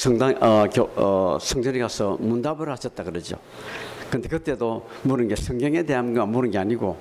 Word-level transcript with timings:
성당 0.00 0.32
어, 0.40 0.64
교, 0.72 0.88
어, 0.94 1.38
성전에 1.40 1.80
가서 1.80 2.16
문답을 2.20 2.68
하셨다 2.70 3.02
그러죠. 3.02 3.36
근데 4.08 4.28
그때도 4.28 4.86
물은 5.02 5.26
게 5.26 5.34
성경에 5.34 5.82
대한 5.82 6.14
거 6.14 6.24
물은 6.24 6.52
게 6.52 6.58
아니고 6.58 6.96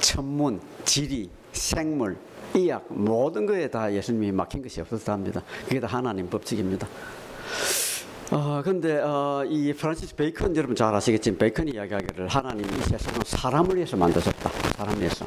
천문, 0.00 0.60
지리, 0.84 1.30
생물, 1.52 2.18
의약 2.54 2.88
모든 2.90 3.46
거에 3.46 3.70
다 3.70 3.90
예수님이 3.90 4.32
막힌 4.32 4.62
것이 4.62 4.82
없었다 4.82 5.14
합니다. 5.14 5.42
그게 5.66 5.80
다 5.80 5.86
하나님 5.86 6.28
법칙입니다. 6.28 6.86
어, 8.32 8.60
근데 8.62 8.98
어, 8.98 9.42
이 9.48 9.72
프란시스 9.72 10.14
베이컨 10.16 10.54
여러분 10.56 10.76
잘 10.76 10.94
아시겠지만 10.94 11.38
베이컨이 11.38 11.70
이야기하기를 11.70 12.28
하나님이 12.28 12.68
이 12.68 12.80
세상을 12.82 13.18
사람을 13.24 13.76
위해서 13.76 13.96
만드셨다. 13.96 14.50
사람을 14.76 15.00
위해서. 15.00 15.26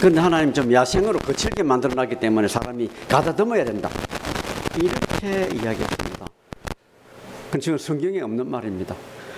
근데 0.00 0.18
하나님 0.18 0.54
좀 0.54 0.72
야생으로 0.72 1.18
거칠게 1.18 1.62
만들어 1.62 1.94
놨기 1.94 2.18
때문에 2.18 2.48
사람이 2.48 2.88
가다듬어야 3.06 3.66
된다. 3.66 3.90
이렇게 4.80 5.54
이야기했습니다. 5.54 6.01
근데 7.52 7.64
지금 7.64 7.76
성경에 7.76 8.22
없는 8.22 8.48
말입니다. 8.48 8.96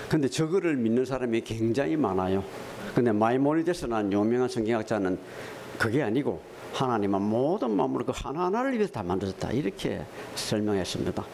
근데 0.09 0.29
저거를 0.29 0.77
믿는 0.77 1.05
사람이 1.05 1.41
굉장히 1.41 1.97
많아요. 1.97 2.45
근데 2.95 3.11
마이모니데스라는 3.11 4.13
유명한 4.13 4.49
성경학자는 4.49 5.19
그게 5.77 6.01
아니고 6.01 6.41
하나님은 6.75 7.21
모든 7.21 7.73
만물을 7.73 8.07
그 8.07 8.13
하나하나를 8.15 8.75
위해서 8.75 8.93
다 8.93 9.03
만드셨다. 9.03 9.51
이렇게 9.51 10.07
설명했습니다. 10.37 11.25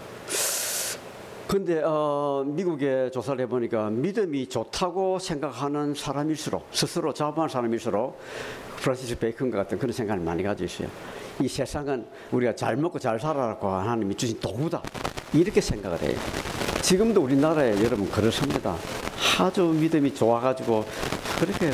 근데 1.46 1.82
어, 1.84 2.44
미국에 2.46 3.10
조사를 3.10 3.38
해보니까 3.42 3.90
믿음이 3.90 4.48
좋다고 4.48 5.18
생각하는 5.18 5.92
사람일수록 5.92 6.66
스스로 6.70 7.12
자부하는 7.12 7.52
사람일수록 7.52 8.18
프란시스 8.76 9.18
베이컨과 9.18 9.58
같은 9.58 9.78
그런 9.78 9.92
생각을 9.92 10.22
많이 10.22 10.42
가지고 10.42 10.64
있어요. 10.64 10.88
이 11.42 11.48
세상은 11.48 12.06
우리가 12.32 12.54
잘 12.54 12.76
먹고 12.76 12.98
잘 12.98 13.20
살아라고 13.20 13.68
하나님이 13.68 14.14
주신 14.14 14.40
도구다. 14.40 14.82
이렇게 15.34 15.60
생각을 15.60 16.00
해요. 16.00 16.69
지금도 16.82 17.22
우리나라에 17.22 17.82
여러분 17.84 18.10
그렇습니다. 18.10 18.76
아주 19.38 19.64
믿음이 19.64 20.14
좋아가지고 20.14 20.84
그렇게 21.38 21.70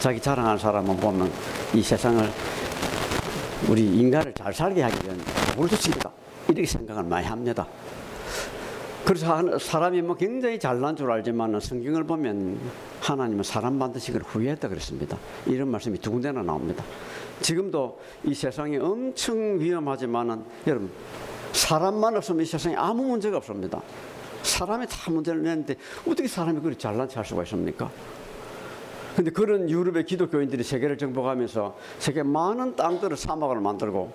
자기 0.00 0.20
자랑하는 0.20 0.58
사람만 0.58 0.96
보면 0.98 1.30
이 1.74 1.82
세상을 1.82 2.30
우리 3.68 3.86
인간을 3.86 4.34
잘 4.34 4.52
살게 4.52 4.82
하기 4.82 5.06
위한 5.06 5.18
주십니다. 5.68 6.10
이렇게 6.48 6.66
생각을 6.66 7.02
많이 7.04 7.26
합니다. 7.26 7.66
그래서 9.04 9.58
사람이 9.58 10.02
뭐 10.02 10.16
굉장히 10.16 10.58
잘난 10.58 10.94
줄 10.94 11.10
알지만 11.10 11.58
성경을 11.60 12.04
보면 12.04 12.58
하나님은 13.00 13.42
사람 13.42 13.78
걸 13.78 14.22
후회했다 14.26 14.68
그랬습니다. 14.68 15.16
이런 15.46 15.68
말씀이 15.68 15.98
두 15.98 16.10
군데나 16.10 16.42
나옵니다. 16.42 16.84
지금도 17.40 17.98
이 18.24 18.34
세상이 18.34 18.76
엄청 18.76 19.58
위험하지만은 19.58 20.44
여러분 20.66 20.90
사람만 21.52 22.16
없으면 22.16 22.42
이 22.42 22.46
세상에 22.46 22.76
아무 22.76 23.04
문제가 23.04 23.38
없습니다. 23.38 23.80
사람이 24.42 24.86
다 24.86 25.10
문제를 25.10 25.42
내는데 25.42 25.76
어떻게 26.06 26.28
사람이 26.28 26.60
그렇게 26.60 26.78
잘난 26.78 27.08
체할 27.08 27.24
수가 27.24 27.42
있습니까? 27.44 27.90
근데 29.16 29.30
그런 29.32 29.68
유럽의 29.68 30.04
기독교인들이 30.04 30.62
세계를 30.62 30.96
정복하면서 30.96 31.76
세계 31.98 32.22
많은 32.22 32.76
땅들을 32.76 33.16
사막을 33.16 33.60
만들고 33.60 34.12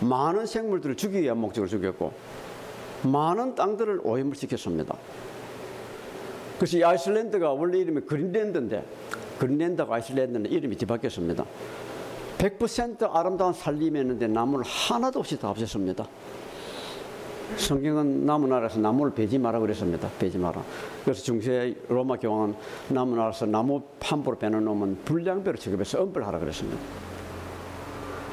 많은 0.00 0.44
생물들을 0.46 0.96
죽이기 0.96 1.22
위한 1.22 1.38
목적을 1.38 1.68
죽였고 1.68 2.12
많은 3.04 3.54
땅들을 3.54 4.00
오염을 4.04 4.34
시켰습니다. 4.34 4.96
그래서 6.58 6.76
이 6.76 6.84
아이슬란드가 6.84 7.52
원래 7.52 7.78
이름이 7.78 8.02
그린랜드인데 8.02 8.84
그린랜드가 9.38 9.94
아이슬란드는 9.94 10.50
이름이 10.50 10.76
뒤바뀌었습니다. 10.76 11.44
100% 12.38 13.14
아름다운 13.14 13.52
살림이었는데 13.52 14.28
나무를 14.28 14.64
하나도 14.64 15.20
없이 15.20 15.38
다 15.38 15.52
없앴습니다. 15.52 16.06
성경은 17.56 18.26
나무 18.26 18.46
나라에서 18.46 18.80
나무를 18.80 19.12
베지 19.14 19.38
마라 19.38 19.60
그랬습니다. 19.60 20.08
베지 20.18 20.38
마라. 20.38 20.62
그래서 21.04 21.22
중세 21.22 21.74
로마 21.88 22.16
교황은 22.16 22.54
나무 22.88 23.16
나라에서 23.16 23.46
나무 23.46 23.82
함부로 24.00 24.36
빼놓으면 24.38 24.98
불량배로 25.04 25.56
취급해서 25.58 26.02
엄벌하라 26.02 26.38
그랬습니다. 26.38 26.80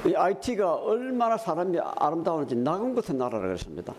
이 0.05 0.15
IT가 0.15 0.73
얼마나 0.75 1.37
사람이 1.37 1.77
아름다운지 1.79 2.55
나군 2.55 2.95
같은 2.95 3.17
나라라 3.17 3.45
그랬습니다. 3.45 3.93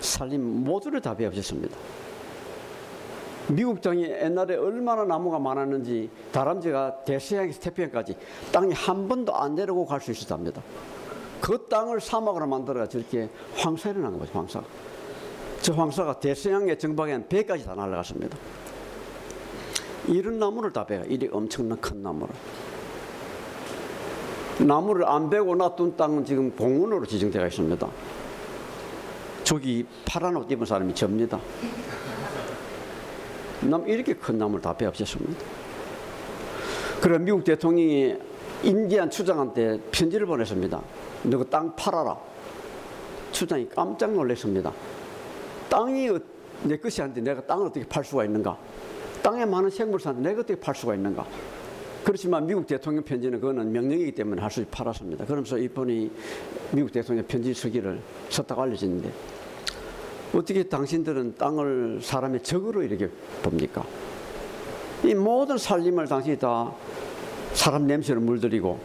살림 0.00 0.64
모두를 0.64 1.00
다 1.00 1.14
배웠습니다. 1.14 1.76
미국 3.48 3.80
땅이 3.80 4.04
옛날에 4.04 4.56
얼마나 4.56 5.04
나무가 5.04 5.38
많았는지 5.38 6.10
다람쥐가 6.30 7.04
대서양에서 7.04 7.60
태평양까지 7.60 8.16
땅이 8.52 8.74
한 8.74 9.08
번도 9.08 9.34
안 9.34 9.54
내려고 9.54 9.86
갈 9.86 10.00
수 10.00 10.10
있었답니다. 10.10 10.62
그 11.40 11.66
땅을 11.68 12.00
사막으로 12.00 12.46
만들어 12.46 12.86
저렇게 12.86 13.28
황사를 13.56 14.00
난 14.00 14.18
거죠, 14.18 14.30
황사. 14.34 14.62
저 15.62 15.74
황사가 15.74 16.20
대서양의 16.20 16.78
정박엔 16.78 17.28
배까지 17.28 17.64
다 17.64 17.74
날아갔습니다. 17.74 18.36
이런 20.08 20.38
나무를 20.38 20.72
다 20.72 20.84
베가, 20.84 21.04
이리 21.04 21.28
엄청난 21.30 21.80
큰 21.80 22.02
나무를. 22.02 22.34
나무를 24.58 25.06
안 25.06 25.30
베고 25.30 25.54
놔둔 25.54 25.96
땅은 25.96 26.24
지금 26.24 26.54
공원으로 26.54 27.06
지정되어 27.06 27.46
있습니다. 27.46 27.88
저기 29.44 29.86
파란 30.04 30.36
옷 30.36 30.50
입은 30.50 30.66
사람이 30.66 30.94
접니다. 30.94 31.40
남 33.62 33.88
이렇게 33.88 34.14
큰 34.14 34.38
나무를 34.38 34.60
다 34.60 34.74
베었습니다. 34.74 35.44
그래 37.00 37.18
미국 37.18 37.44
대통령이 37.44 38.16
인디안 38.62 39.10
추장한테 39.10 39.80
편지를 39.90 40.26
보냈습니다. 40.26 40.80
너그 41.22 41.48
땅 41.48 41.74
팔아라. 41.76 42.16
추장이 43.32 43.68
깜짝 43.68 44.12
놀랐습니다. 44.12 44.72
땅이 45.68 46.10
내 46.64 46.76
것이 46.76 47.00
아닌데 47.00 47.20
내가 47.20 47.40
땅을 47.46 47.66
어떻게 47.66 47.86
팔 47.86 48.04
수가 48.04 48.24
있는가? 48.24 48.56
땅에 49.22 49.44
많은 49.44 49.70
생물 49.70 50.00
사는데 50.00 50.28
내가 50.28 50.40
어떻게 50.40 50.58
팔 50.58 50.74
수가 50.74 50.94
있는가? 50.94 51.26
그렇지만 52.04 52.46
미국 52.46 52.66
대통령 52.66 53.04
편지는 53.04 53.40
그거는 53.40 53.70
명령이기 53.72 54.12
때문에 54.12 54.40
할 54.40 54.50
수 54.50 54.60
있게 54.60 54.70
팔았습니다. 54.70 55.24
그러면서 55.26 55.58
이분이 55.58 56.10
미국 56.72 56.90
대통령 56.90 57.24
편지 57.26 57.52
쓰기를 57.52 58.00
썼다고 58.30 58.62
알려졌는데 58.62 59.12
어떻게 60.34 60.62
당신들은 60.62 61.34
땅을 61.36 62.00
사람의 62.02 62.42
적으로 62.42 62.82
이렇게 62.82 63.08
봅니까? 63.42 63.84
이 65.04 65.14
모든 65.14 65.58
살림을 65.58 66.06
당신이 66.06 66.38
다 66.38 66.72
사람 67.52 67.86
냄새를 67.86 68.20
물들이고 68.20 68.78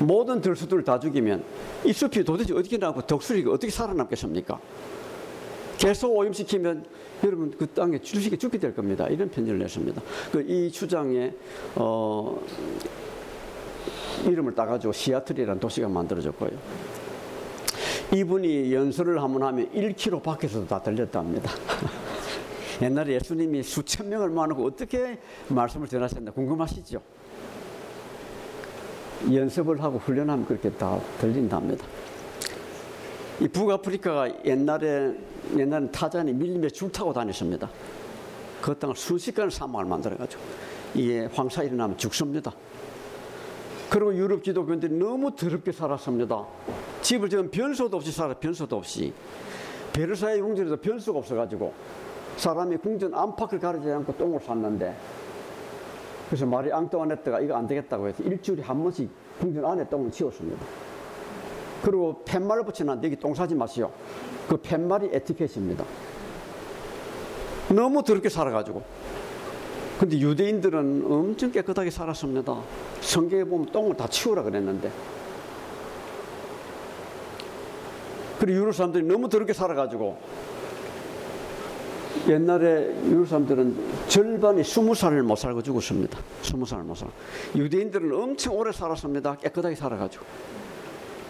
모든 0.00 0.40
들수들을 0.40 0.84
다 0.84 0.98
죽이면 0.98 1.44
이 1.84 1.92
숲이 1.92 2.24
도대체 2.24 2.54
어떻게 2.54 2.76
나고 2.78 3.02
덕수리가 3.02 3.50
어떻게 3.50 3.70
살아남겠습니까? 3.70 4.58
계속 5.78 6.14
오염시키면 6.16 6.84
여러분 7.24 7.50
그 7.56 7.66
땅에 7.66 7.98
주식이 7.98 8.36
죽게 8.36 8.58
될 8.58 8.74
겁니다. 8.74 9.06
이런 9.08 9.30
편지를 9.30 9.58
냈습니다. 9.58 10.02
그 10.32 10.40
이 10.46 10.70
주장에 10.70 11.32
어, 11.76 12.38
이름을 14.26 14.54
따가지고 14.54 14.92
시아틀이라는 14.92 15.60
도시가 15.60 15.88
만들어졌고요. 15.88 16.50
이분이 18.14 18.74
연설을 18.74 19.22
한번 19.22 19.42
하면 19.44 19.70
1km 19.72 20.22
밖에서도 20.22 20.66
다 20.66 20.82
들렸답니다. 20.82 21.50
옛날에 22.82 23.14
예수님이 23.14 23.62
수천 23.62 24.08
명을 24.08 24.30
모아놓고 24.30 24.64
어떻게 24.64 25.18
말씀을 25.48 25.86
전하셨나 25.86 26.30
궁금하시죠? 26.32 27.00
연습을 29.32 29.82
하고 29.82 29.98
훈련하면 29.98 30.46
그렇게 30.46 30.70
다 30.70 30.98
들린답니다. 31.20 31.84
이 33.40 33.48
북아프리카가 33.48 34.44
옛날에 34.44 35.14
옛날에 35.56 35.90
타잔이 35.90 36.32
밀림에 36.32 36.68
줄 36.68 36.92
타고 36.92 37.12
다녔습니다. 37.12 37.70
그 38.60 38.78
땅을 38.78 38.94
순식간에 38.94 39.50
사막을 39.50 39.86
만들어가지고 39.86 40.42
이게 40.94 41.28
황사 41.32 41.62
일어나면 41.62 41.96
죽습니다. 41.96 42.52
그리고 43.88 44.14
유럽 44.14 44.42
기독교인들이 44.42 44.94
너무 44.94 45.34
더럽게 45.34 45.72
살았습니다. 45.72 46.46
집을 47.02 47.28
지금 47.28 47.50
변소도 47.50 47.96
없이 47.96 48.12
살아 48.12 48.34
변소도 48.34 48.76
없이 48.76 49.12
베르사유 49.92 50.42
궁전에도 50.42 50.76
변수가 50.76 51.18
없어가지고 51.18 51.72
사람이 52.36 52.76
궁전 52.76 53.12
안팎을 53.14 53.58
가리지 53.58 53.90
않고 53.90 54.16
똥을 54.16 54.40
쌌는데 54.40 54.96
그래서 56.30 56.46
마리 56.46 56.72
앙뚜아네트가 56.72 57.40
이거 57.40 57.56
안 57.56 57.66
되겠다고 57.66 58.06
해서 58.06 58.22
일주일에 58.22 58.62
한 58.62 58.80
번씩 58.84 59.10
궁전 59.40 59.64
안에 59.64 59.88
똥을 59.88 60.12
치웠습니다. 60.12 60.64
그리고 61.82 62.22
팻말을 62.24 62.62
붙여놨는데 62.66 63.08
여기 63.08 63.16
똥 63.16 63.34
싸지 63.34 63.56
마시오. 63.56 63.90
그 64.48 64.56
팻말이 64.56 65.10
에티켓입니다. 65.12 65.84
너무 67.74 68.04
더럽게 68.04 68.28
살아가지고. 68.28 68.80
근데 69.98 70.20
유대인들은 70.20 71.04
엄청 71.10 71.50
깨끗하게 71.50 71.90
살았습니다. 71.90 72.62
성경에 73.00 73.42
보면 73.42 73.66
똥을 73.72 73.96
다 73.96 74.06
치우라 74.06 74.44
그랬는데. 74.44 74.88
그리고 78.38 78.60
유럽 78.60 78.72
사람들이 78.72 79.04
너무 79.04 79.28
더럽게 79.28 79.52
살아가지고 79.52 80.16
옛날에 82.28 82.94
유럽 83.06 83.28
사람들은 83.28 83.76
절반이 84.08 84.62
스무 84.64 84.94
살을 84.94 85.22
못 85.22 85.36
살고 85.36 85.62
죽었습니다. 85.62 86.18
스무 86.42 86.66
살을 86.66 86.84
못 86.84 86.94
살고. 86.94 87.12
유대인들은 87.56 88.12
엄청 88.12 88.56
오래 88.56 88.72
살았습니다. 88.72 89.36
깨끗하게 89.36 89.74
살아가지고. 89.74 90.24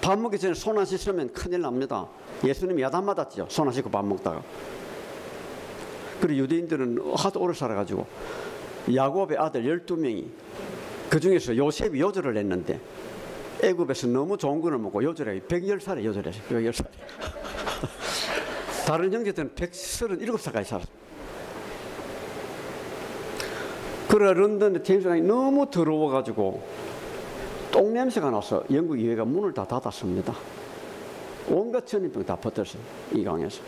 밥 0.00 0.18
먹기 0.18 0.38
전에 0.38 0.54
손 0.54 0.78
안 0.78 0.84
씻으면 0.86 1.32
큰일 1.32 1.60
납니다. 1.60 2.06
예수님이 2.44 2.82
야단 2.82 3.04
맞았죠. 3.04 3.46
손 3.48 3.68
안 3.68 3.72
씻고 3.74 3.90
밥 3.90 4.04
먹다가. 4.04 4.42
그리고 6.20 6.40
유대인들은 6.42 6.98
하도 7.16 7.40
오래 7.40 7.54
살아가지고 7.54 8.06
야곱의 8.94 9.38
아들 9.38 9.62
12명이 9.62 10.26
그 11.08 11.18
중에서 11.20 11.56
요셉이 11.56 11.98
요절을 12.00 12.36
했는데 12.36 12.78
애굽에서 13.62 14.06
너무 14.08 14.36
좋은 14.36 14.60
거를 14.60 14.78
먹고 14.78 15.02
요절해 15.02 15.40
110살에 15.40 16.04
요절했어요. 16.04 16.42
110살에. 16.48 16.86
다른 18.90 19.12
형제들은 19.12 19.50
137살까지 19.54 20.64
살았어요. 20.64 21.00
그래 24.08 24.32
런던의 24.32 24.82
테임스강이 24.82 25.20
너무 25.20 25.70
더러워가지고 25.70 26.60
똥 27.70 27.94
냄새가 27.94 28.32
나서 28.32 28.64
영국 28.72 28.98
의회가 28.98 29.24
문을 29.24 29.54
다 29.54 29.64
닫았습니다. 29.64 30.34
온갖 31.48 31.86
전염병 31.86 32.26
다 32.26 32.34
퍼졌어요. 32.34 32.82
이 33.12 33.22
강에서. 33.22 33.62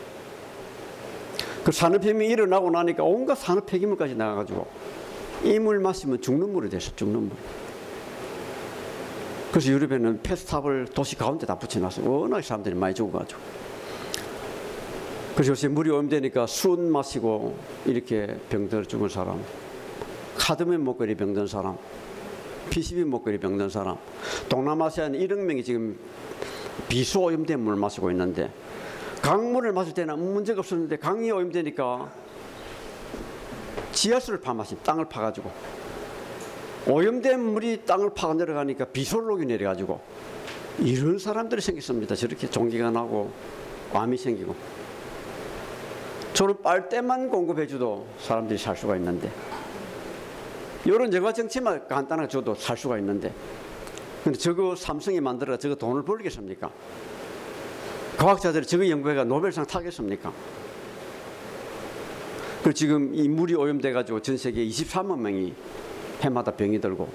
그 1.63 1.71
산업혁명이 1.71 2.29
일어나고 2.29 2.73
나니까 2.73 3.05
온갖 3.05 3.37
산업 3.37 3.67
폐기물까지 3.67 4.17
나가가지고 4.17 4.67
이 5.45 5.57
물 5.61 5.79
마시면 5.79 6.21
죽는 6.21 6.53
물이 6.53 6.69
됐어. 6.69 6.91
죽는 6.97 7.21
물. 7.21 7.31
그래서 9.53 9.71
유럽에는 9.71 10.21
페스탑을 10.21 10.87
도시 10.87 11.15
가운데 11.15 11.47
다 11.47 11.57
붙여놨어요. 11.57 12.11
워낙 12.11 12.43
사람들이 12.43 12.75
많이 12.75 12.93
죽어가지고. 12.93 13.72
그래서 15.35 15.53
요새 15.53 15.69
물이 15.69 15.91
오염되니까 15.91 16.47
술 16.47 16.79
마시고 16.79 17.57
이렇게 17.87 18.39
병들 18.51 18.85
죽은 18.85 19.09
사람, 19.09 19.43
카드맨 20.37 20.85
먹거리 20.85 21.15
병든 21.15 21.47
사람, 21.47 21.79
PCB 22.69 23.05
먹거리 23.05 23.39
병든 23.39 23.71
사람, 23.71 23.97
동남아시아는 24.51 25.19
1억 25.19 25.39
명이 25.39 25.65
지금 25.65 25.99
비수 26.89 27.21
오염된 27.21 27.61
물을 27.61 27.79
마시고 27.79 28.11
있는데 28.11 28.53
강물을 29.23 29.73
마실 29.73 29.95
때는 29.95 30.19
문제가 30.19 30.61
없었는데 30.61 30.97
강이 30.99 31.31
오염되니까 31.31 32.13
지하수를 33.93 34.41
파마신 34.41 34.79
땅을 34.83 35.07
파가지고 35.07 35.51
오염된 36.89 37.41
물이 37.41 37.85
땅을 37.87 38.11
파고 38.15 38.35
내려가니까 38.35 38.87
비솔록이 38.87 39.47
내려가지고 39.47 40.01
이런 40.81 41.19
사람들이 41.19 41.63
생겼습니다. 41.63 42.15
저렇게 42.17 42.51
종기가 42.51 42.91
나고 42.91 43.31
암이 43.95 44.19
생기고 44.19 44.82
저는 46.43 46.61
빨대만 46.61 47.31
공급해줘도 47.31 48.05
사람들이 48.19 48.59
살 48.59 48.77
수가 48.77 48.97
있는데 48.97 49.31
이런 50.85 51.15
여가 51.15 51.33
정치만 51.33 51.87
간단하게 51.87 52.29
줘도 52.29 52.53
살 52.57 52.77
수가 52.77 52.99
있는데 52.99 53.33
근데 54.25 54.37
저거 54.37 54.75
삼성이 54.75 55.21
만들어 55.21 55.57
저거 55.57 55.77
돈을 55.77 56.03
벌겠습니까? 56.03 56.69
과학자들이 58.19 58.67
저거 58.67 58.89
연구해가 58.89 59.23
노벨상 59.23 59.65
타겠습니까? 59.65 60.33
그 62.65 62.75
지금 62.75 63.15
이 63.15 63.29
물이 63.29 63.55
오염돼 63.55 63.93
가지고 63.93 64.21
전 64.21 64.37
세계 64.37 64.67
23만 64.67 65.21
명이 65.21 65.55
해마다 66.23 66.51
병이 66.51 66.81
들고 66.81 67.09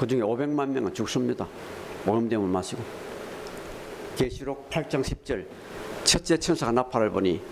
그 0.00 0.06
중에 0.06 0.20
500만 0.20 0.70
명은 0.70 0.94
죽습니다. 0.94 1.46
오염된 2.06 2.40
물 2.40 2.48
마시고 2.48 2.82
계시록 4.16 4.70
8장 4.70 5.02
10절 5.02 5.44
첫째 6.04 6.38
천사가 6.38 6.72
나팔을 6.72 7.10
보니 7.10 7.42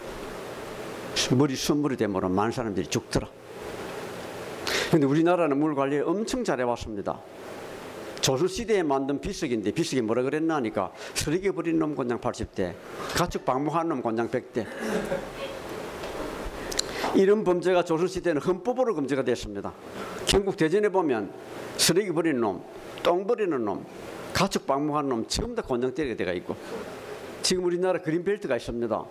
물이 1.29 1.57
순물이 1.57 1.97
되므로 1.97 2.29
많은 2.29 2.53
사람들이 2.53 2.87
죽더라. 2.87 3.29
근데 4.91 5.07
우리나라는 5.07 5.59
물 5.59 5.75
관리 5.75 6.01
엄청 6.01 6.43
잘해왔습니다. 6.43 7.21
조선시대에 8.21 8.83
만든 8.83 9.21
비석인데 9.21 9.71
비석이 9.73 10.03
뭐라 10.03 10.23
그랬나 10.23 10.57
하니까 10.57 10.93
쓰레기 11.15 11.51
버린 11.51 11.79
놈 11.79 11.95
곤장 11.95 12.21
80대 12.21 12.75
가축 13.15 13.45
방목한 13.45 13.89
놈 13.89 14.03
곤장 14.03 14.29
100대 14.29 14.67
이런 17.15 17.45
범죄가 17.45 17.85
조선시대는 17.85 18.43
헌법으로 18.43 18.95
금지가 18.95 19.23
됐습니다. 19.25 19.73
경국 20.27 20.57
대전에 20.57 20.89
보면 20.89 21.33
쓰레기 21.77 22.13
버리는 22.13 22.41
놈, 22.41 22.63
똥 23.03 23.27
버리는 23.27 23.65
놈, 23.65 23.85
가축 24.33 24.67
방목한 24.67 25.09
놈 25.09 25.27
전부 25.27 25.55
다 25.57 25.63
곤장 25.63 25.95
때리게 25.95 26.17
돼가 26.17 26.33
있고 26.33 26.57
지금 27.43 27.65
우리나라 27.65 28.01
그린벨트가 28.01 28.57
있습니다. 28.57 29.05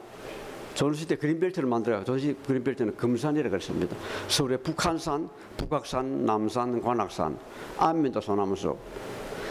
조선시대 0.80 1.18
그린벨트를 1.18 1.68
만들어요. 1.68 2.06
조선시대 2.06 2.36
그린벨트는 2.48 2.96
금산이라고 2.96 3.54
했습니다. 3.54 3.98
서울의 4.30 4.60
북한산, 4.64 5.30
북악산, 5.58 6.26
남산, 6.26 6.82
관악산, 6.82 7.38
안면도 7.78 8.22
소나무숲. 8.22 8.78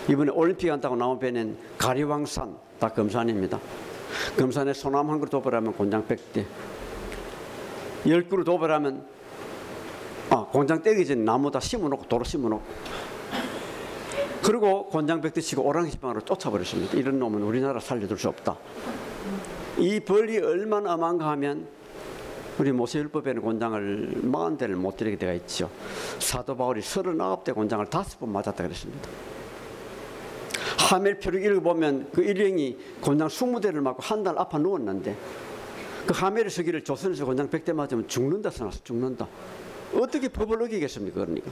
이번에 0.09 0.31
올림픽 0.33 0.71
한다고 0.71 0.97
나온 0.97 1.19
배는 1.19 1.59
가리왕산, 1.77 2.57
다 2.79 2.89
금산입니다. 2.89 3.61
금산에 4.39 4.73
소나무 4.73 5.13
한 5.13 5.19
그루 5.21 5.29
도배하면 5.29 5.75
곤장 5.75 6.07
100대. 6.07 6.47
열 8.07 8.27
그루 8.27 8.43
도배하면 8.43 9.05
아, 10.31 10.47
곤장 10.47 10.81
떼기 10.81 11.05
전에 11.05 11.23
나무 11.23 11.51
다 11.51 11.61
심어놓고 11.61 12.07
도로 12.07 12.25
심어놓고 12.25 12.65
그리고 14.43 14.87
곤장 14.87 15.21
100대 15.21 15.43
치고 15.43 15.61
오랑시 15.63 15.99
방으로 15.99 16.23
쫓아버렸습니다. 16.23 16.97
이런 16.97 17.19
놈은 17.19 17.43
우리나라 17.43 17.81
살려둘 17.81 18.17
수 18.17 18.29
없다. 18.29 18.57
이 19.79 20.01
벌이 20.01 20.39
얼마나 20.39 20.95
엄한가 20.95 21.29
하면 21.31 21.67
우리 22.59 22.73
모세율법에는 22.73 23.41
곤장을 23.41 24.23
40대를 24.25 24.71
못 24.71 24.97
들이게 24.97 25.17
되어 25.17 25.33
있죠. 25.35 25.71
사도 26.19 26.57
바울이 26.57 26.81
39대 26.81 27.55
곤장을 27.55 27.87
다섯 27.87 28.19
번 28.19 28.33
맞았다 28.33 28.65
그랬습니다. 28.65 29.09
하멜표를 30.91 31.45
읽어보면 31.45 32.09
그 32.13 32.23
일행이 32.23 32.77
곤장 33.01 33.29
20대를 33.29 33.81
맞고 33.81 34.03
한 34.03 34.25
달 34.25 34.37
아파 34.39 34.59
누웠는데 34.59 35.17
그 36.07 36.15
하멜의 36.15 36.51
서기를 36.51 36.83
조선에서 36.83 37.25
곤장 37.25 37.49
100대 37.49 37.73
맞으면 37.73 38.09
죽는다 38.09 38.51
써놨어 38.51 38.81
죽는다. 38.83 39.29
어떻게 39.95 40.29
법을 40.29 40.61
어기겠습니까 40.63 41.21
그러니까. 41.21 41.51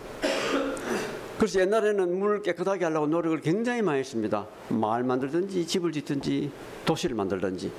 그래서 1.39 1.61
옛날에는 1.61 2.19
물 2.19 2.43
깨끗하게 2.43 2.87
하려고 2.87 3.07
노력을 3.07 3.39
굉장히 3.43 3.83
많이 3.83 4.01
했습니다. 4.01 4.47
마을 4.71 5.05
만들든지 5.05 5.67
집을 5.67 5.93
짓든지 5.93 6.51
도시를 6.85 7.15
만들든지. 7.15 7.71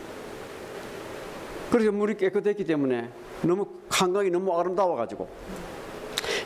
그래서 1.72 1.92
물이 1.92 2.16
깨끗했기 2.18 2.64
때문에 2.66 3.10
너무 3.42 3.68
한강이 3.90 4.30
너무 4.30 4.58
아름다워가지고 4.58 5.28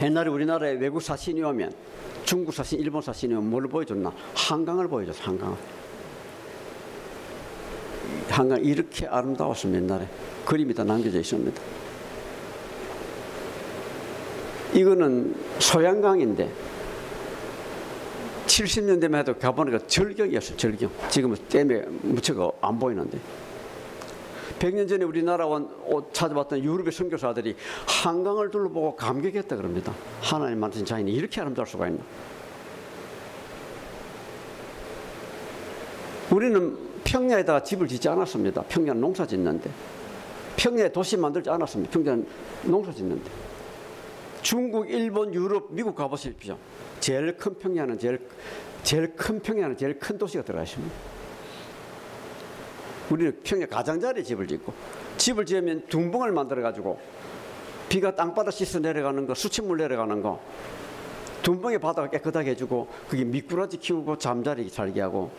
옛날에 0.02 0.30
우리나라에 0.30 0.74
외국 0.74 1.02
사신이 1.02 1.42
오면 1.44 1.74
중국 2.26 2.54
사신, 2.54 2.80
일본 2.80 3.02
사신이 3.02 3.34
오면 3.34 3.50
뭘 3.50 3.68
보여줬나? 3.68 4.12
한강을 4.36 4.88
보여줬어, 4.88 5.24
한강을. 5.24 5.58
한강 8.30 8.64
이렇게 8.64 9.06
아름다웠습니다, 9.08 9.84
옛날에. 9.84 10.08
그림이 10.46 10.74
다 10.74 10.84
남겨져 10.84 11.20
있습니다. 11.20 11.62
이거는 14.74 15.36
소양강인데 15.60 16.50
70년대만 18.46 19.16
해도 19.16 19.38
가보니까 19.38 19.80
절경이었어요, 19.88 20.58
절경. 20.58 20.90
지금은 21.10 21.38
댐에 21.50 21.84
무척 22.02 22.58
안 22.62 22.80
보이는데. 22.80 23.18
100년 24.60 24.88
전에 24.88 25.06
우리나라 25.06 25.46
온 25.46 25.70
찾아봤던 26.14 26.64
유럽의 26.64 26.92
선교사들이 26.92 27.56
한강을 28.04 28.52
둘러보고 28.52 28.96
감격했다 28.96 29.56
그럽니다. 29.56 29.94
하나님 30.22 30.60
만든 30.60 30.86
자연이 30.86 31.12
이렇게 31.14 31.42
아름다울 31.42 31.68
수가 31.68 31.88
있나? 31.88 32.02
우리는 36.32 36.78
평야에다가 37.04 37.64
집을 37.64 37.88
짓지 37.88 38.08
않았습니다. 38.08 38.64
평야 38.64 38.94
농사 38.94 39.26
짓는데. 39.26 39.70
평야에 40.56 40.92
도시 40.92 41.18
만들지 41.18 41.50
않았습니다. 41.50 41.92
평야 41.92 42.18
농사 42.64 42.94
짓는데. 42.94 43.30
중국, 44.42 44.90
일본, 44.90 45.34
유럽, 45.34 45.68
미국 45.72 45.96
가보십시오. 45.96 46.58
제일 47.00 47.36
큰 47.36 47.58
평야는 47.58 48.00
제일 48.00 48.20
제일 48.84 49.14
큰 49.16 49.40
평야는 49.40 49.78
제일 49.78 50.00
큰 50.00 50.18
도시가 50.18 50.44
들어가 50.44 50.64
있습니다. 50.64 51.11
우리는 53.12 53.38
평야 53.44 53.66
가장자리 53.66 54.24
집을 54.24 54.48
짓고 54.48 54.74
집을 55.18 55.46
지으면 55.46 55.84
둥벙을 55.88 56.32
만들어 56.32 56.62
가지고 56.62 57.00
비가 57.90 58.16
땅바닥 58.16 58.54
씻어 58.54 58.80
내려가는 58.80 59.28
거 59.28 59.36
수돗물 59.36 59.78
내려가는 59.78 60.22
거 60.22 60.40
둥벙의 61.44 61.80
바닥을 61.80 62.10
깨끗하게 62.10 62.52
해주고 62.52 62.88
그게 63.10 63.26
미꾸라지 63.26 63.78
키우고 63.78 64.18
잠자리 64.18 64.70
살게 64.70 65.02
하고 65.02 65.32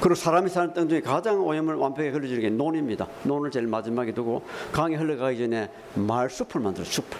그리고 0.00 0.16
사람이 0.16 0.50
사는 0.50 0.74
땅 0.74 0.88
중에 0.88 1.00
가장 1.00 1.46
오염을 1.46 1.76
완벽하게 1.76 2.10
흘려주는 2.10 2.42
게 2.42 2.50
논입니다. 2.50 3.06
논을 3.22 3.52
제일 3.52 3.68
마지막에 3.68 4.12
두고 4.12 4.42
강이 4.72 4.96
흘러가기 4.96 5.38
전에 5.38 5.70
마을 5.94 6.28
숲을 6.28 6.60
만들어 6.60 6.84
숲을 6.84 7.16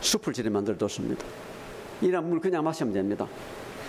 숲을 0.00 0.32
지리 0.32 0.48
만들어 0.48 0.78
뒀습니다. 0.78 1.22
이런 2.00 2.28
물 2.30 2.40
그냥 2.40 2.64
마시면 2.64 2.94
됩니다. 2.94 3.28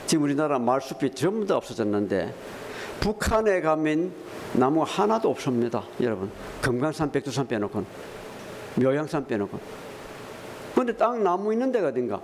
지금 0.05 0.25
우리나라 0.25 0.59
마을 0.59 0.81
숲이 0.81 1.11
전부 1.11 1.45
다 1.47 1.55
없어졌는데 1.55 2.33
북한에 3.03 3.59
가면 3.59 4.13
나무 4.53 4.81
하나도 4.83 5.29
없습니다. 5.29 5.83
여러분 5.99 6.31
금강산 6.61 7.11
백두산 7.11 7.45
빼놓고 7.45 7.83
묘양산 8.75 9.27
빼놓고 9.27 9.59
근데 10.73 10.95
딱 10.95 11.19
나무 11.21 11.51
있는 11.51 11.69
데가 11.69 11.89
어딘가 11.89 12.21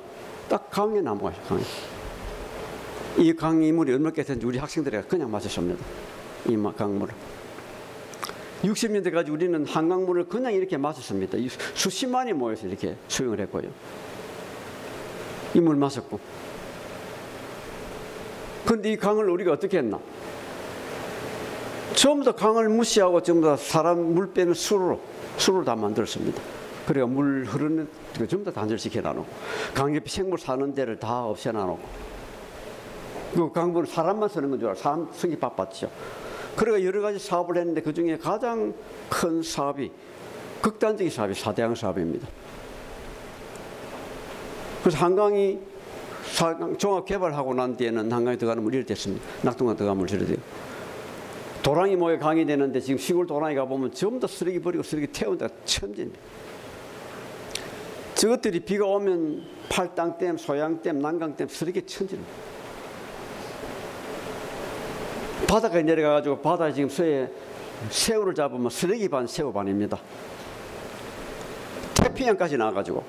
딱 0.48 0.70
강에 0.72 1.02
나무가 1.02 1.32
있어요. 1.32 1.46
강에. 1.50 1.62
이 3.18 3.34
강물이 3.36 3.92
얼마나 3.92 4.12
깨끗한지 4.14 4.46
우리 4.46 4.58
학생들이 4.58 5.02
그냥 5.10 5.30
마셨습니다. 5.30 5.84
이 6.48 6.56
마- 6.56 6.72
강물을. 6.74 7.14
60년대까지 8.64 9.30
우리는 9.32 9.66
한강물을 9.66 10.30
그냥 10.30 10.54
이렇게 10.54 10.78
마셨습니다. 10.78 11.38
수십만이 11.74 12.32
모여서 12.34 12.68
이렇게 12.68 12.96
수용을 13.10 13.42
했고요. 13.42 13.64
이 15.56 15.60
물 15.60 15.76
마셨고. 15.76 16.20
근데 18.66 18.94
이 18.94 18.98
강을 18.98 19.30
우리가 19.30 19.52
어떻게 19.52 19.80
했나? 19.80 20.00
전부 21.96 22.24
다 22.24 22.32
강을 22.32 22.70
무시하고 22.70 23.22
전부 23.22 23.48
다 23.48 23.56
사람 23.58 24.14
물 24.14 24.32
빼는 24.32 24.54
수로 24.54 25.00
수로 25.38 25.64
다 25.64 25.76
만들었습니다. 25.76 26.42
그래가 26.88 27.08
물 27.08 27.46
흐르는 27.46 27.88
그 28.18 28.28
전부 28.28 28.52
다 28.52 28.60
단절시켜 28.60 29.02
놔놓고 29.02 29.28
강 29.74 29.96
옆에 29.96 30.10
생물 30.10 30.40
사는 30.40 30.74
데를 30.74 31.00
다 31.00 31.26
없애 31.26 31.52
놔놓고 31.52 32.10
그 33.36 33.52
강물은 33.52 33.88
사람만 33.88 34.28
쓰는 34.30 34.50
건 34.50 34.60
줄 34.60 34.70
알아. 34.70 34.76
사람 34.76 35.08
쓰기 35.14 35.38
바빴죠. 35.38 35.90
그래가 36.56 36.84
여러 36.84 37.02
가지 37.02 37.20
사업을 37.20 37.58
했는데 37.58 37.82
그 37.82 37.94
중에 37.94 38.18
가장 38.18 38.74
큰 39.10 39.44
사업이 39.44 39.92
극단적인 40.62 41.12
사업이 41.12 41.34
사대강 41.36 41.76
사업입니다. 41.76 42.28
그래서 44.82 44.98
한강이 44.98 45.60
종합 46.78 47.06
개발하고 47.06 47.54
난 47.54 47.78
뒤에는 47.78 48.12
한강에 48.12 48.36
들어가는 48.36 48.64
물이 48.64 48.78
이렇게 48.78 48.94
됐습니다. 48.94 49.24
낙동강 49.44 49.76
들어가는 49.76 49.98
물 50.00 50.08
저래 50.08 50.26
돼요. 50.26 50.38
도랑이 51.70 51.96
모여 51.98 52.18
강이 52.18 52.48
되는데 52.48 52.80
지금 52.80 52.98
시골 52.98 53.28
도랑이 53.28 53.54
가보면 53.54 53.92
전부 53.92 54.20
다 54.20 54.26
쓰레기 54.26 54.60
버리고 54.60 54.82
쓰레기 54.82 55.06
태운다 55.06 55.48
천지입니다. 55.66 56.20
저것들이 58.16 58.62
비가 58.62 58.88
오면 58.88 59.44
팔당댐, 59.70 60.38
소양댐, 60.38 60.98
난강댐 61.00 61.48
쓰레기 61.48 61.84
천지입니다. 61.84 62.32
바닷가에 65.48 65.84
내려가가지고 65.84 66.42
바다에 66.42 66.74
지금 66.74 66.90
서해 66.90 67.30
새우를 67.92 68.34
잡으면 68.34 68.72
쓰레기 68.72 69.08
반 69.08 69.28
새우 69.28 69.54
반입니다. 69.54 70.00
태평양까지 71.94 72.58
나와가지고 72.58 73.04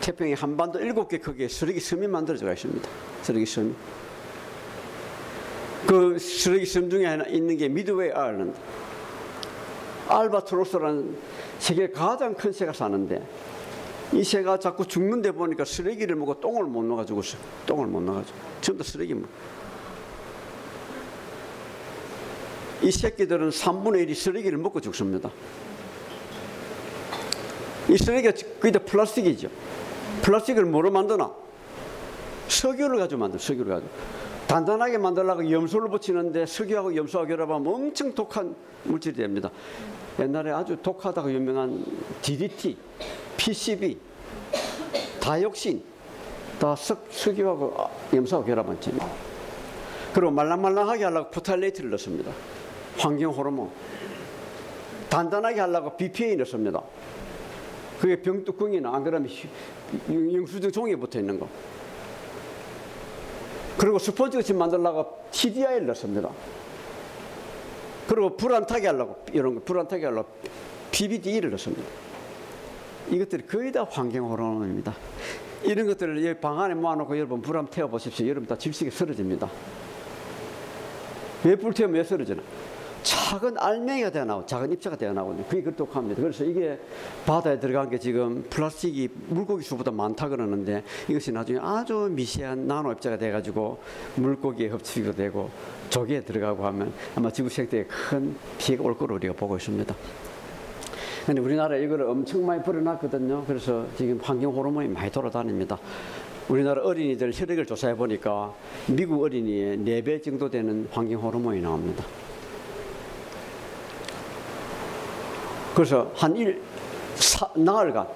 태평양 0.00 0.34
한반도 0.36 0.80
일곱 0.80 1.06
개 1.06 1.18
크기의 1.18 1.48
쓰레기 1.48 1.78
섬이 1.78 2.08
만들어져 2.08 2.52
있습니다. 2.52 2.88
쓰레기 3.22 3.46
섬이. 3.46 3.72
그 5.86 6.18
쓰레기 6.18 6.66
섬 6.66 6.90
중에 6.90 7.06
하나 7.06 7.24
있는 7.26 7.56
게 7.56 7.68
미드웨이 7.68 8.12
아일랜드. 8.12 8.56
알바트로스라는 10.08 11.16
세계 11.58 11.90
가장 11.90 12.34
큰 12.34 12.52
새가 12.52 12.72
사는데 12.72 13.26
이 14.12 14.24
새가 14.24 14.58
자꾸 14.58 14.84
죽는데 14.86 15.32
보니까 15.32 15.64
쓰레기를 15.64 16.16
먹고 16.16 16.40
똥을 16.40 16.64
못 16.64 16.82
넣어 16.84 17.04
죽었어. 17.04 17.38
똥을 17.66 17.86
못 17.86 18.00
넣어가지고 18.02 18.38
전부 18.60 18.82
다 18.82 18.90
쓰레기 18.90 19.14
먹. 19.14 19.28
이 22.82 22.90
새끼들은 22.90 23.50
3분의 23.50 24.08
1이 24.08 24.14
쓰레기를 24.14 24.58
먹고 24.58 24.80
죽습니다. 24.80 25.30
이 27.88 27.96
쓰레기가 27.96 28.32
다 28.72 28.78
플라스틱이죠. 28.84 29.48
플라스틱을 30.22 30.64
뭐로 30.64 30.90
만드나? 30.90 31.30
석유를 32.48 32.98
가지고 32.98 33.20
만들, 33.20 33.38
석유를 33.38 33.74
가지고. 33.74 34.19
단단하게 34.54 34.98
만들려고 34.98 35.48
염소를 35.48 35.88
붙이는데 35.90 36.44
석유하고 36.44 36.96
염소하고 36.96 37.28
결합하면 37.28 37.72
엄청 37.72 38.12
독한 38.12 38.56
물질이 38.82 39.14
됩니다. 39.14 39.48
옛날에 40.18 40.50
아주 40.50 40.76
독하다고 40.82 41.32
유명한 41.32 41.84
DDT, 42.20 42.76
PCB, 43.36 43.96
다이옥신, 45.20 45.84
다 46.58 46.74
석, 46.74 47.06
석유하고 47.10 47.74
아, 47.78 47.88
염소하고 48.12 48.44
결합한 48.44 48.80
점. 48.80 48.98
그리고 50.12 50.32
말랑말랑하게 50.32 51.04
하려고 51.04 51.30
phthalate를 51.30 51.90
넣습니다. 51.90 52.32
환경 52.98 53.30
호르몬. 53.30 53.70
단단하게 55.08 55.60
하려고 55.60 55.96
BPA 55.96 56.34
넣습니다. 56.38 56.82
그게 58.00 58.20
병뚜껑이나 58.20 58.92
안 58.92 59.04
그러면 59.04 59.28
휘- 59.28 59.48
영수증 60.34 60.72
종이에 60.72 60.96
붙어 60.96 61.20
있는 61.20 61.38
거. 61.38 61.48
그리고 63.78 63.98
스펀지 63.98 64.36
같이 64.36 64.52
만들려고 64.52 65.18
TDI를 65.30 65.86
넣습니다. 65.88 66.28
그리고 68.08 68.36
불안 68.36 68.66
타게 68.66 68.88
하려고 68.88 69.24
이런 69.32 69.54
거 69.54 69.60
불안 69.62 69.86
타게 69.86 70.06
하려고 70.06 70.28
PBD를 70.90 71.50
넣습니다. 71.52 71.84
이것들이 73.08 73.46
거의 73.46 73.72
다 73.72 73.86
환경 73.88 74.30
호르몬입니다. 74.30 74.94
이런 75.62 75.86
것들을 75.86 76.40
방 76.40 76.60
안에 76.60 76.74
모아놓고 76.74 77.16
여러분 77.16 77.40
불 77.40 77.56
한번 77.56 77.70
태워 77.70 77.88
보십시오. 77.88 78.26
여러분 78.26 78.46
다 78.46 78.56
질식이 78.56 78.90
쓰러집니다. 78.90 79.48
왜 81.44 81.56
불 81.56 81.72
태우면 81.72 81.96
왜 81.96 82.04
쓰러지나? 82.04 82.42
작은 83.02 83.56
알맹이가 83.58 84.10
되어 84.10 84.24
나오고 84.24 84.46
작은 84.46 84.72
입자가 84.72 84.96
되어 84.96 85.12
나오거든요. 85.12 85.44
그게 85.46 85.62
그렇게 85.62 85.76
독합니다. 85.76 86.20
그래서 86.20 86.44
이게 86.44 86.78
바다에 87.26 87.58
들어간 87.58 87.88
게 87.90 87.98
지금 87.98 88.44
플라스틱이 88.50 89.08
물고기 89.28 89.64
수보다 89.64 89.90
많다 89.90 90.28
그러는데 90.28 90.82
이것이 91.08 91.32
나중에 91.32 91.58
아주 91.62 92.08
미세한 92.10 92.66
나노 92.66 92.92
입자가 92.92 93.16
돼 93.16 93.30
가지고 93.30 93.78
물고기에 94.16 94.68
흡수가 94.68 95.12
되고 95.12 95.50
조개에 95.88 96.22
들어가고 96.22 96.66
하면 96.66 96.92
아마 97.16 97.30
지구 97.30 97.48
생태에 97.48 97.84
큰 97.84 98.36
피해가 98.58 98.84
올 98.84 98.96
거로 98.96 99.14
우리가 99.16 99.34
보고 99.34 99.56
있습니다. 99.56 99.94
근데 101.26 101.40
우리나라에 101.40 101.84
이거를 101.84 102.06
엄청 102.06 102.44
많이 102.44 102.62
버려놨거든요. 102.62 103.44
그래서 103.46 103.86
지금 103.96 104.18
환경 104.22 104.52
호르몬이 104.52 104.88
많이 104.88 105.10
돌아다닙니다. 105.10 105.78
우리나라 106.48 106.82
어린이들 106.82 107.30
혈액을 107.32 107.66
조사해 107.66 107.94
보니까 107.94 108.52
미국 108.88 109.22
어린이의 109.22 109.78
4배 109.78 110.22
정도 110.22 110.50
되는 110.50 110.88
환경 110.90 111.22
호르몬이 111.22 111.60
나옵니다. 111.60 112.04
그래서 115.74 116.10
한 116.14 116.36
일, 116.36 116.60
사, 117.16 117.48
나흘간 117.54 118.06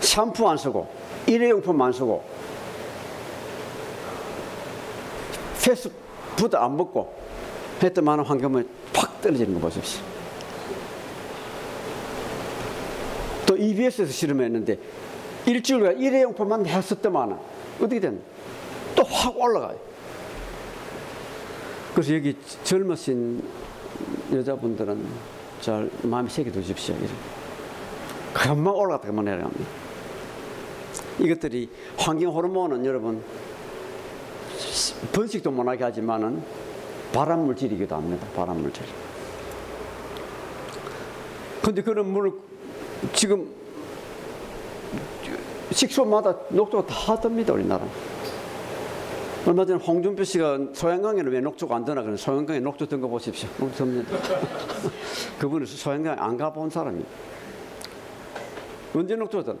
샴푸 0.00 0.48
안 0.48 0.56
쓰고 0.58 0.88
일회용품 1.26 1.80
안 1.80 1.92
쓰고 1.92 2.22
패스푸드 5.62 6.56
안 6.56 6.76
먹고 6.76 7.14
했더만 7.82 8.20
환경은 8.20 8.68
확 8.94 9.20
떨어지는 9.22 9.54
거 9.54 9.60
보십시오. 9.60 10.02
또 13.46 13.56
EBS에서 13.56 14.10
실험했는데 14.12 14.78
일주일간 15.46 15.98
일회용품만 16.00 16.66
했었더만 16.66 17.38
어떻게 17.78 18.00
됐나? 18.00 18.18
또 18.94 19.04
확 19.04 19.36
올라가요. 19.38 19.78
그래서 21.94 22.14
여기 22.14 22.36
젊으신 22.64 23.42
여자분들은 24.32 25.06
잘 25.64 25.90
마음에 26.02 26.28
새겨 26.28 26.50
두십시오. 26.52 26.94
이렇게. 26.94 27.14
금방 28.34 28.74
올라갔다 28.74 29.06
금방 29.06 29.24
내려갑니다. 29.24 29.64
이것들이 31.20 31.70
환경 31.96 32.34
호르몬은 32.34 32.84
여러분 32.84 33.24
번식도 35.12 35.50
못하게 35.52 35.84
하지만은 35.84 36.42
발암 37.14 37.46
물질이기도 37.46 37.96
합니다. 37.96 38.26
발암 38.36 38.60
물질. 38.60 38.84
근데 41.62 41.80
그런 41.80 42.12
물을 42.12 42.32
지금 43.14 43.48
식소마다 45.70 46.36
녹조가 46.50 46.86
다 46.86 47.18
듭니다 47.18 47.54
우리나라. 47.54 47.86
얼마 49.46 49.64
전에 49.66 49.82
홍준표 49.82 50.24
씨가 50.24 50.58
소양강에는 50.72 51.30
왜 51.30 51.40
녹조가 51.40 51.76
안 51.76 51.84
드나 51.84 52.02
그런 52.02 52.16
소양강에 52.16 52.60
녹조 52.60 52.86
든 52.86 53.00
거 53.00 53.08
보십시오. 53.08 53.48
녹조 53.58 53.76
듭니다. 53.84 54.16
그분은 55.38 55.66
소양강 55.66 56.16
안 56.18 56.36
가본 56.36 56.70
사람이에요. 56.70 57.04
언제 58.94 59.16
녹조든 59.16 59.58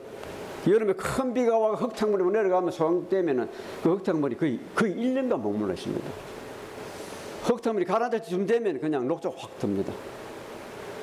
여름에 0.66 0.94
큰 0.94 1.34
비가 1.34 1.58
와서 1.58 1.84
흙탕물이 1.84 2.24
내려가면 2.32 2.70
소양되면은 2.70 3.48
그 3.82 3.92
흙탕물이 3.96 4.36
거의 4.36 4.58
거의 4.74 4.94
1년간 4.94 5.42
머물러 5.42 5.74
있습니다. 5.74 6.04
흙탕물이 7.42 7.84
가라앉을 7.84 8.22
쯤 8.22 8.46
되면 8.46 8.80
그냥 8.80 9.06
녹조가 9.06 9.36
확 9.38 9.58
듭니다. 9.58 9.92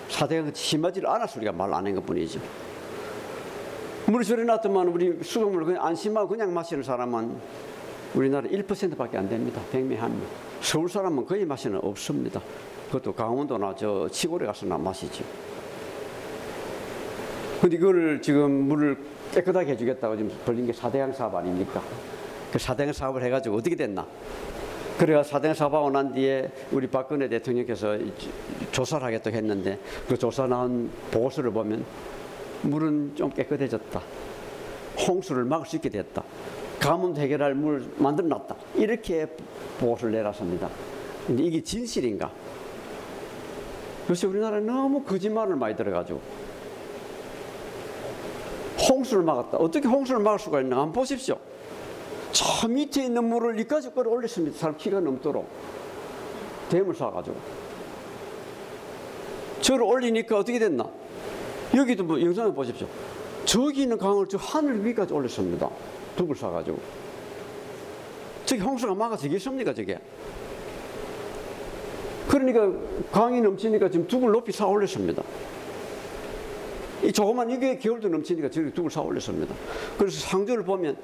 사대가 0.09 0.49
심하지를 0.51 1.07
않아서 1.09 1.37
우리가 1.39 1.51
말 1.51 1.71
안 1.71 1.85
한 1.85 1.93
것 1.93 2.03
뿐이죠. 2.03 2.39
물이 4.07 4.25
저리 4.25 4.43
놨더만 4.43 4.87
우리 4.87 5.23
수돗물 5.23 5.63
그냥 5.65 5.85
안심하고 5.85 6.27
그냥 6.29 6.51
마시는 6.51 6.81
사람은 6.81 7.37
우리나라 8.13 8.47
1%밖에 8.49 9.17
안 9.17 9.29
됩니다. 9.29 9.61
100명 9.71 9.95
한 9.97 10.11
명. 10.11 10.21
서울 10.61 10.89
사람은 10.89 11.25
거의 11.25 11.45
마시는 11.45 11.79
없습니다. 11.81 12.41
그것도 12.87 13.13
강원도나 13.13 13.73
저 13.75 14.07
시골에 14.11 14.45
가서나 14.45 14.77
마시죠. 14.77 15.23
근데 17.61 17.77
이거를 17.77 18.21
지금 18.21 18.51
물을 18.67 18.97
깨끗하게 19.33 19.71
해주겠다고 19.73 20.17
지금 20.17 20.31
벌린 20.45 20.65
게 20.65 20.73
사대강 20.73 21.13
사업 21.13 21.35
아닙니까? 21.35 21.81
그 22.51 22.59
사대강 22.59 22.91
사업을 22.91 23.23
해가지고 23.23 23.55
어떻게 23.55 23.75
됐나? 23.75 24.05
그래가 24.97 25.23
사대강 25.23 25.55
사업하고 25.55 25.89
난 25.89 26.13
뒤에 26.13 26.51
우리 26.71 26.87
박근혜 26.87 27.29
대통령께서 27.29 27.95
이 27.95 28.11
조사를 28.71 29.05
하겠다고 29.05 29.35
했는데 29.35 29.79
그 30.07 30.17
조사 30.17 30.45
나온 30.47 30.91
보고서를 31.11 31.51
보면 31.51 31.85
물은 32.63 33.13
좀 33.15 33.29
깨끗해졌다. 33.29 34.01
홍수를 35.07 35.45
막을 35.45 35.65
수 35.65 35.77
있게 35.77 35.89
됐다. 35.89 36.23
가뭄 36.81 37.15
해결할 37.15 37.53
물 37.53 37.93
만들어 37.97 38.27
놨다. 38.27 38.55
이렇게 38.75 39.27
보고서를 39.79 40.15
내놨습니다. 40.15 40.67
근데 41.27 41.43
이게 41.43 41.63
진실인가? 41.63 42.31
요새 44.09 44.25
우리나라에 44.25 44.61
너무 44.61 45.03
거짓말을 45.03 45.55
많이 45.55 45.75
들어가지고 45.75 46.19
홍수를 48.89 49.23
막았다. 49.23 49.57
어떻게 49.57 49.87
홍수를 49.87 50.21
막을 50.21 50.39
수가 50.39 50.61
있나? 50.61 50.77
한번 50.77 50.93
보십시오. 50.93 51.37
저 52.31 52.67
밑에 52.67 53.05
있는 53.05 53.25
물을 53.25 53.59
이까지 53.59 53.91
끌어올렸습니다. 53.91 54.57
사람 54.57 54.75
키가 54.75 54.99
넘도록. 55.01 55.47
댐을 56.69 56.95
쏴가지고. 56.95 57.35
저를 59.61 59.83
올리니까 59.83 60.39
어떻게 60.39 60.57
됐나? 60.57 60.89
여기도 61.75 62.03
뭐 62.03 62.19
영상을 62.19 62.55
보십시오. 62.55 62.87
저기 63.45 63.83
있는 63.83 63.99
강을 63.99 64.27
저 64.27 64.37
하늘 64.37 64.83
위까지 64.83 65.13
올렸습니다. 65.13 65.69
둑을 66.15 66.35
쏴가지고. 66.35 66.77
저기 68.45 68.61
홍수가 68.61 68.95
막아지겠습니까, 68.95 69.73
저게? 69.73 69.99
그러니까 72.27 72.71
강이 73.11 73.41
넘치니까 73.41 73.89
지금 73.89 74.07
둑을 74.07 74.31
높이 74.31 74.51
쌓아 74.51 74.67
올렸습니다. 74.67 75.23
이 77.03 77.11
조그만 77.11 77.49
이게 77.49 77.77
겨울도 77.77 78.09
넘치니까 78.09 78.49
저기 78.49 78.71
둑을 78.71 78.89
쌓아 78.89 79.03
올렸습니다. 79.03 79.53
그래서 79.97 80.19
상조를 80.19 80.63
보면 80.63 80.95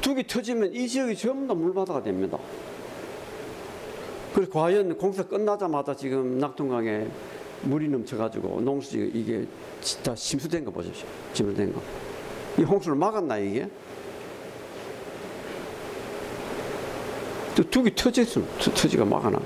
둑이 0.00 0.26
터지면 0.26 0.72
이 0.72 0.88
지역이 0.88 1.16
전부 1.16 1.48
다 1.48 1.54
물바다가 1.54 2.02
됩니다. 2.02 2.38
그래서 4.34 4.50
과연 4.52 4.96
공사 4.96 5.22
끝나자마자 5.24 5.94
지금 5.94 6.38
낙동강에 6.38 7.08
물이 7.62 7.88
넘쳐가지고 7.88 8.60
농수지 8.60 9.10
이게 9.12 9.46
진짜 9.80 10.14
심수된 10.14 10.64
거 10.64 10.70
보십시오. 10.70 11.06
심수된 11.32 11.72
거. 11.72 11.82
이 12.58 12.62
홍수를 12.62 12.96
막았나 12.96 13.38
이게? 13.38 13.68
또 17.54 17.62
둑이 17.64 17.94
터졌으면 17.94 18.46
터- 18.58 18.70
터지가 18.72 19.04
막아나. 19.04 19.38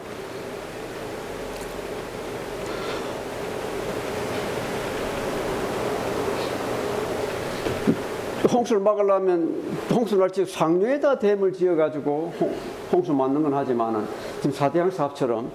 홍수를 8.52 8.80
막으려면 8.82 9.62
홍수 9.90 10.16
날지 10.16 10.46
상류에다 10.46 11.18
댐을 11.18 11.52
지어가지고 11.52 12.32
홍- 12.38 12.54
홍수 12.92 13.12
막는 13.12 13.42
건 13.42 13.54
하지만은 13.54 14.06
지금 14.36 14.52
사대양 14.52 14.90
사업처럼 14.90 15.50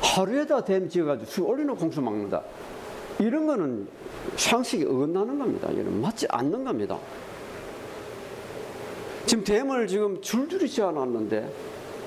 하루에다 0.00 0.64
댐 0.64 0.88
지어가지고 0.88 1.26
수 1.30 1.42
올려놓고 1.42 1.80
홍수 1.80 2.00
막는다. 2.00 2.42
이런 3.18 3.46
거는 3.46 3.86
상식이 4.36 4.84
어긋나는 4.84 5.38
겁니다. 5.38 5.68
이런 5.72 6.00
맞지 6.00 6.26
않는 6.30 6.64
겁니다. 6.64 6.96
지금 9.26 9.44
댐을 9.44 9.86
지금 9.86 10.20
줄줄이 10.20 10.68
지어놨는데 10.68 11.52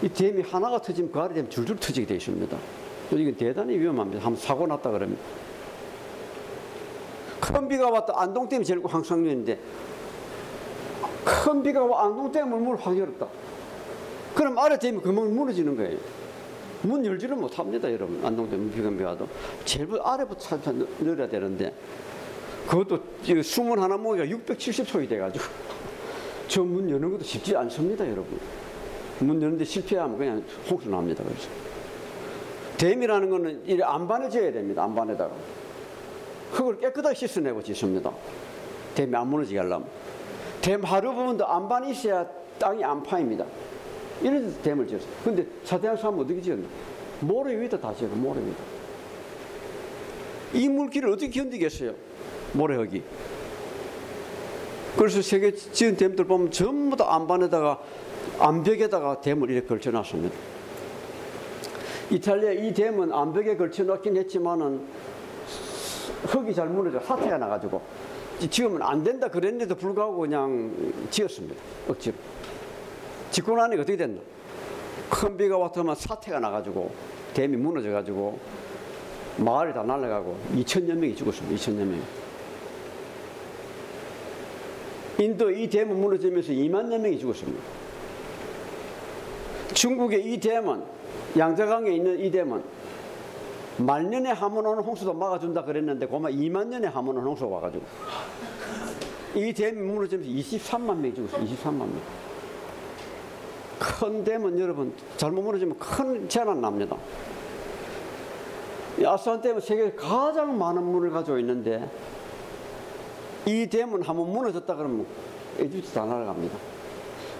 이 0.01 0.09
댐이 0.09 0.41
하나가 0.41 0.81
터지면 0.81 1.11
그 1.11 1.19
아래 1.19 1.33
댐 1.33 1.49
줄줄 1.49 1.77
터지게 1.77 2.05
되어 2.05 2.17
있습니다. 2.17 2.57
이건 3.11 3.35
대단히 3.35 3.77
위험합니다. 3.77 4.23
한번 4.23 4.41
사고 4.41 4.67
났다 4.67 4.91
그러면. 4.91 5.17
큰 7.39 7.67
비가 7.67 7.89
왔다 7.89 8.13
안동댐이 8.15 8.65
제일 8.65 8.81
황상류인데 8.83 9.59
큰 11.23 11.61
비가 11.61 11.83
와 11.83 12.05
안동댐을 12.05 12.59
물확 12.59 12.97
열었다. 12.97 13.27
그럼 14.33 14.57
아래 14.57 14.77
댐이 14.79 14.99
금방 15.01 15.33
무너지는 15.35 15.75
거예요. 15.75 15.97
문 16.81 17.05
열지를 17.05 17.37
못합니다, 17.37 17.91
여러분. 17.91 18.19
안동댐 18.25 18.71
비가 18.71 19.09
와도 19.09 19.27
제일 19.63 19.87
아래부터 20.01 20.39
살살 20.39 20.85
열어야 21.05 21.29
되는데 21.29 21.73
그것도 22.67 22.99
수문 23.43 23.79
하나 23.79 23.95
모기가 23.95 24.25
670초이 24.25 25.07
돼가지고 25.07 25.45
저 26.53 26.63
문 26.63 26.87
여는 26.87 27.09
것도 27.09 27.23
쉽지 27.23 27.55
않습니다, 27.57 28.05
여러분. 28.05 28.39
문 29.19 29.41
여는데 29.41 29.65
실패하면 29.65 30.17
그냥 30.19 30.43
홍수 30.69 30.87
납니다. 30.87 31.23
그래서 31.23 31.49
댐이라는 32.77 33.27
거는 33.27 33.63
이 33.65 33.81
안반에 33.81 34.29
지어야 34.29 34.51
됩니다. 34.51 34.83
안반에다가. 34.83 35.33
흙을 36.51 36.77
깨끗하게 36.77 37.15
씻어내고 37.15 37.63
짓습니다. 37.63 38.11
댐이 38.93 39.15
안 39.15 39.29
무너지게 39.29 39.57
하려면. 39.57 39.87
댐 40.61 40.83
하루 40.83 41.15
부분도 41.15 41.43
안반이 41.47 41.89
있어야 41.89 42.27
땅이 42.59 42.83
안 42.83 43.01
파입니다. 43.01 43.45
이런 44.21 44.53
댐을 44.61 44.87
지었어요. 44.87 45.09
근데 45.23 45.47
사대양 45.63 45.97
사람 45.97 46.19
어떻게 46.19 46.39
지었나? 46.39 46.67
모래 47.21 47.59
위에다 47.59 47.79
다 47.79 47.95
지어요, 47.95 48.13
모래 48.13 48.39
위에다. 48.39 48.63
이 50.53 50.69
물기를 50.69 51.09
어떻게 51.09 51.31
견디겠어요? 51.31 51.95
모래흙이. 52.53 53.01
그래서 54.97 55.21
세계 55.21 55.51
지은 55.53 55.97
댐들 55.97 56.25
보면 56.25 56.51
전부 56.51 56.95
다 56.95 57.13
안반에다가 57.15 57.79
암벽에다가 58.39 59.21
댐을 59.21 59.49
이렇게 59.49 59.67
걸쳐놨습니다. 59.67 60.35
이탈리아 62.11 62.51
이 62.51 62.73
댐은 62.73 63.11
암벽에 63.11 63.57
걸쳐놨긴 63.57 64.17
했지만은 64.17 64.85
흙이 66.27 66.53
잘 66.53 66.67
무너져 66.67 66.99
사태가 66.99 67.37
나가지고 67.37 67.81
지금은 68.49 68.81
안 68.81 69.03
된다 69.03 69.27
그랬는데도 69.27 69.75
불구하고 69.75 70.17
그냥 70.17 70.71
지었습니다. 71.09 71.55
억지로. 71.87 72.15
짓고 73.31 73.55
나니까 73.55 73.81
어떻게 73.81 73.97
됐나? 73.97 74.21
큰 75.09 75.37
비가 75.37 75.57
왔더만 75.57 75.95
사태가 75.95 76.39
나가지고 76.39 76.91
댐이 77.33 77.57
무너져가지고 77.57 78.39
마을이 79.37 79.73
다 79.73 79.81
날아가고 79.83 80.37
2천여 80.55 80.93
명이 80.93 81.15
죽었습니다. 81.15 81.55
2천여 81.55 81.85
명. 81.85 82.22
인도 85.19 85.51
이 85.51 85.67
댐은 85.69 85.99
무너지면서 85.99 86.51
2만여 86.51 86.99
명이 86.99 87.19
죽었습니다. 87.19 87.61
중국의 89.73 90.33
이 90.33 90.39
댐은 90.39 90.83
양자강에 91.37 91.91
있는 91.91 92.19
이 92.19 92.31
댐은 92.31 92.63
말년에 93.77 94.31
한번 94.31 94.65
오는 94.65 94.83
홍수도 94.83 95.13
막아준다 95.13 95.63
그랬는데 95.63 96.05
고마 96.05 96.29
2만 96.29 96.67
년에 96.67 96.87
한번 96.87 97.17
오는 97.17 97.27
홍수가 97.27 97.49
와가지고 97.49 97.83
이 99.35 99.51
댐이 99.51 99.79
무너지면서 99.79 100.29
23만 100.29 100.95
명이 100.97 101.15
죽었어요. 101.15 101.43
23만 101.43 101.77
명. 101.77 102.01
큰 103.79 104.23
댐은 104.23 104.59
여러분 104.59 104.93
잘못 105.17 105.41
무너지면 105.41 105.77
큰 105.79 106.29
재난 106.29 106.61
납니다. 106.61 106.95
이 108.99 109.05
아스완 109.05 109.41
댐은 109.41 109.59
세계 109.59 109.91
가장 109.93 110.57
많은 110.57 110.83
물을 110.83 111.09
가지고 111.09 111.39
있는데 111.39 111.89
이 113.45 113.67
댐은 113.67 114.03
한번 114.03 114.31
무너졌다 114.31 114.75
그러면 114.75 115.05
이집트 115.59 115.91
다 115.91 116.05
날아갑니다. 116.05 116.57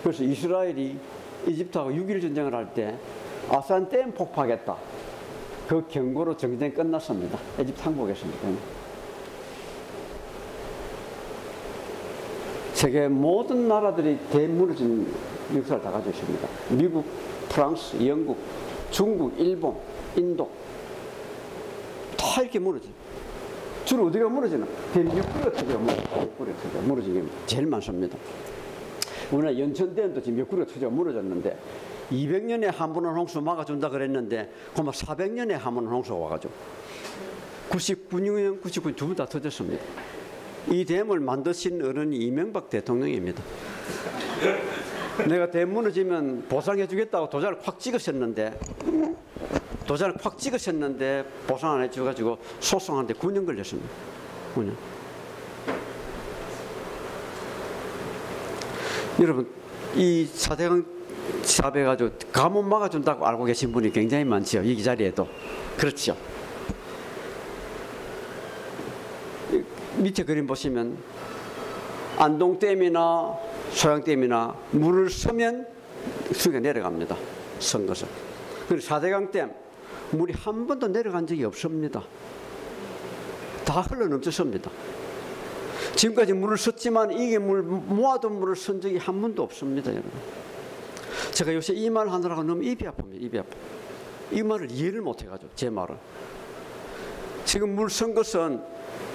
그래서 0.03 0.23
이스라엘이 0.23 0.97
이집트하고 1.47 1.91
6.1 1.91 2.21
전쟁을 2.21 2.53
할 2.53 2.73
때 2.73 2.97
아스완 3.49 3.89
댐 3.89 4.11
폭파하겠다. 4.11 4.75
그 5.67 5.87
경고로 5.87 6.35
정전이 6.37 6.73
끝났습니다. 6.73 7.37
이집트 7.59 7.81
항복했습니다. 7.81 8.47
세계 12.73 13.07
모든 13.07 13.67
나라들이 13.67 14.17
대무너진 14.31 15.07
역사를 15.55 15.81
다 15.81 15.91
가지고 15.91 16.09
있습니다. 16.11 16.47
미국, 16.71 17.05
프랑스, 17.49 17.95
영국, 18.05 18.37
중국, 18.91 19.33
일본, 19.39 19.77
인도 20.17 20.49
다 22.17 22.41
이렇게 22.41 22.59
무너져. 22.59 22.87
주로 23.85 24.07
어디가 24.07 24.29
무너지나? 24.29 24.65
대륙구리가 24.93 25.51
터져 25.51 25.77
무너져. 25.77 26.01
옆구리가 26.21 26.57
터져 26.61 26.79
무너지는 26.81 27.25
게 27.25 27.31
제일 27.45 27.67
많습니다. 27.67 28.17
우리나라 29.31 29.57
연천댐도 29.57 30.21
지금 30.21 30.39
옆구리가 30.39 30.71
터져 30.71 30.89
무너졌는데 30.89 31.57
200년에 32.11 32.65
한 32.73 32.93
번은 32.93 33.11
홍수 33.11 33.41
막아준다 33.41 33.89
그랬는데 33.89 34.51
그만 34.75 34.93
400년에 34.93 35.51
한 35.51 35.73
번은 35.75 35.89
홍수가 35.89 36.17
와가지고 36.17 36.53
99년, 37.69 38.61
99년 38.61 38.95
두 38.95 39.07
번 39.07 39.15
다 39.15 39.25
터졌습니다. 39.25 39.83
이 40.69 40.85
댐을 40.85 41.19
만드신 41.19 41.83
어른이 41.83 42.17
이명박 42.17 42.69
대통령입니다. 42.69 43.43
내가 45.27 45.49
댐 45.51 45.73
무너지면 45.73 46.45
보상해 46.47 46.87
주겠다고 46.87 47.29
도장을 47.29 47.57
확 47.61 47.79
찍으셨는데 47.79 48.57
도장을 49.85 50.15
확 50.21 50.37
찍으셨는데 50.37 51.25
보상 51.47 51.73
안 51.73 51.83
해줘가지고 51.83 52.37
소송하는데 52.59 53.13
9년 53.15 53.45
걸렸습니다. 53.45 53.89
9년. 54.55 54.73
여러분 59.21 59.47
이 59.95 60.25
사대강 60.25 60.85
사배 61.43 61.83
가지고 61.83 62.11
가뭄 62.31 62.67
막아준다고 62.67 63.25
알고 63.25 63.45
계신 63.45 63.71
분이 63.71 63.91
굉장히 63.91 64.23
많지요. 64.25 64.63
이 64.63 64.81
자리에도 64.81 65.27
그렇죠. 65.77 66.17
이 69.51 69.63
밑에 69.97 70.23
그림 70.23 70.47
보시면 70.47 70.97
안동댐이나 72.17 73.37
소양댐이나 73.71 74.55
물을 74.71 75.09
서면 75.09 75.67
수위가 76.31 76.59
내려갑니다. 76.59 77.15
선 77.59 77.85
것을. 77.85 78.07
그리고 78.67 78.81
사대강댐 78.81 79.51
물이 80.11 80.33
한 80.33 80.67
번도 80.67 80.87
내려간 80.87 81.25
적이 81.27 81.45
없습니다. 81.45 82.03
다 83.65 83.81
흘러 83.81 84.07
넘쳤습니다. 84.07 84.69
지금까지 85.95 86.33
물을 86.33 86.57
썼지만 86.57 87.11
이게 87.11 87.39
물 87.39 87.61
모아둔 87.61 88.39
물을 88.39 88.55
쓴 88.55 88.81
적이 88.81 88.97
한 88.97 89.21
번도 89.21 89.43
없습니다, 89.43 89.91
여러분. 89.91 90.11
제가 91.31 91.53
요새 91.53 91.73
이 91.73 91.89
말 91.89 92.09
하느라고 92.09 92.43
너무 92.43 92.63
입이 92.63 92.83
아픕니다. 92.85 93.21
입이 93.21 93.39
아파. 93.39 93.49
이 94.31 94.41
말을 94.41 94.71
이해를 94.71 95.01
못 95.01 95.21
해가지고 95.21 95.51
제 95.55 95.69
말을. 95.69 95.95
지금 97.45 97.75
물 97.75 97.89
쓴 97.89 98.13
것은 98.13 98.61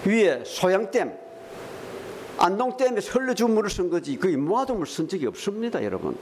위에 0.05 0.43
소양댐, 0.45 1.13
안동댐에서 2.39 3.13
흘러준 3.13 3.53
물을 3.53 3.69
쓴 3.69 3.91
거지 3.91 4.17
거의 4.19 4.37
모아둔 4.37 4.79
물쓴 4.79 5.09
적이 5.09 5.27
없습니다, 5.27 5.83
여러분. 5.85 6.17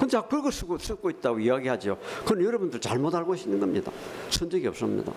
혼자 0.00 0.20
그거 0.22 0.50
쓰고 0.50 0.78
쓰고 0.78 1.10
있다고 1.10 1.38
이야기하죠. 1.40 1.98
그건 2.24 2.44
여러분들 2.44 2.80
잘못 2.80 3.14
알고 3.14 3.34
있는 3.34 3.58
겁니다. 3.60 3.90
쓴 4.30 4.50
적이 4.50 4.68
없습니다. 4.68 5.12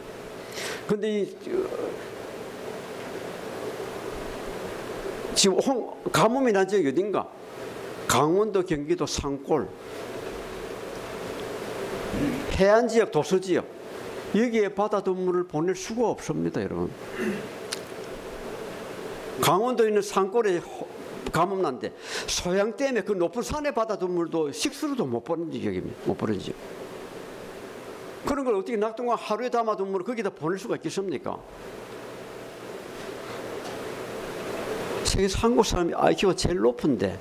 근데 0.88 1.22
이 1.22 1.36
지금 5.36 5.60
홍, 5.60 5.94
가뭄이 6.12 6.52
난 6.52 6.68
지역이 6.68 6.90
어딘가? 6.90 7.28
강원도, 8.08 8.64
경기도 8.66 9.06
산골, 9.06 9.70
해안 12.56 12.88
지역, 12.88 13.12
도서 13.12 13.40
지역 13.40 13.66
여기에 14.36 14.70
바다도 14.70 15.14
물을 15.14 15.44
보낼 15.48 15.76
수가 15.76 16.08
없습니다, 16.10 16.62
여러분. 16.62 16.90
강원도 19.42 19.88
있는 19.88 20.02
산골에 20.02 20.58
호- 20.58 20.88
가뭄 21.30 21.62
난데 21.62 21.94
소양 22.28 22.76
때문에 22.76 23.02
그 23.02 23.14
높은 23.14 23.42
산에 23.42 23.72
바다도 23.72 24.08
물도 24.08 24.52
식수로도 24.52 25.06
못 25.06 25.24
보는 25.24 25.52
지역입니다. 25.52 25.96
못 26.06 26.18
보는 26.18 26.40
지역. 26.40 26.56
그런 28.26 28.44
걸 28.46 28.56
어떻게 28.56 28.76
낙동강 28.78 29.18
하루에 29.20 29.50
담아둔 29.50 29.92
물을 29.92 30.06
거기다 30.06 30.30
보낼 30.32 30.60
수가 30.60 30.76
있겠습니까? 30.76 31.38
세계 35.04 35.28
한국 35.36 35.66
사람이 35.66 35.94
IQ가 35.96 36.36
제일 36.36 36.58
높은데 36.60 37.20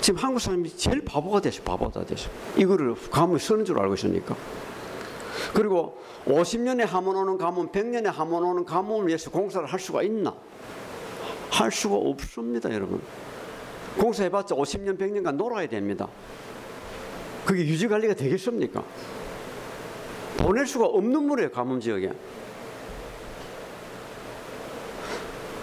지금 0.00 0.18
한국 0.20 0.40
사람이 0.40 0.76
제일 0.76 1.04
바보가 1.04 1.40
됐어 1.40 1.62
바보가 1.62 2.04
됐어 2.04 2.30
이거를 2.56 2.94
가뭄이 3.10 3.38
쓰는 3.38 3.64
줄 3.64 3.78
알고 3.78 3.94
있으니까 3.94 4.34
그리고 5.52 6.00
50년에 6.24 6.86
한 6.86 7.04
번 7.04 7.16
오는 7.16 7.36
가뭄 7.36 7.68
100년에 7.70 8.04
한 8.04 8.30
번 8.30 8.44
오는 8.44 8.64
가뭄을 8.64 9.08
위해서 9.08 9.30
공사를 9.30 9.66
할 9.66 9.78
수가 9.78 10.02
있나 10.02 10.34
할 11.52 11.70
수가 11.70 11.96
없습니다 11.96 12.72
여러분. 12.72 13.00
공사해봤자 13.98 14.54
50년 14.54 14.98
100년간 14.98 15.36
놀아야 15.36 15.66
됩니다. 15.68 16.08
그게 17.44 17.66
유지 17.66 17.86
관리가 17.86 18.14
되겠습니까? 18.14 18.82
보낼 20.38 20.66
수가 20.66 20.86
없는 20.86 21.24
물이에요 21.24 21.50
가뭄 21.50 21.78
지역에. 21.78 22.10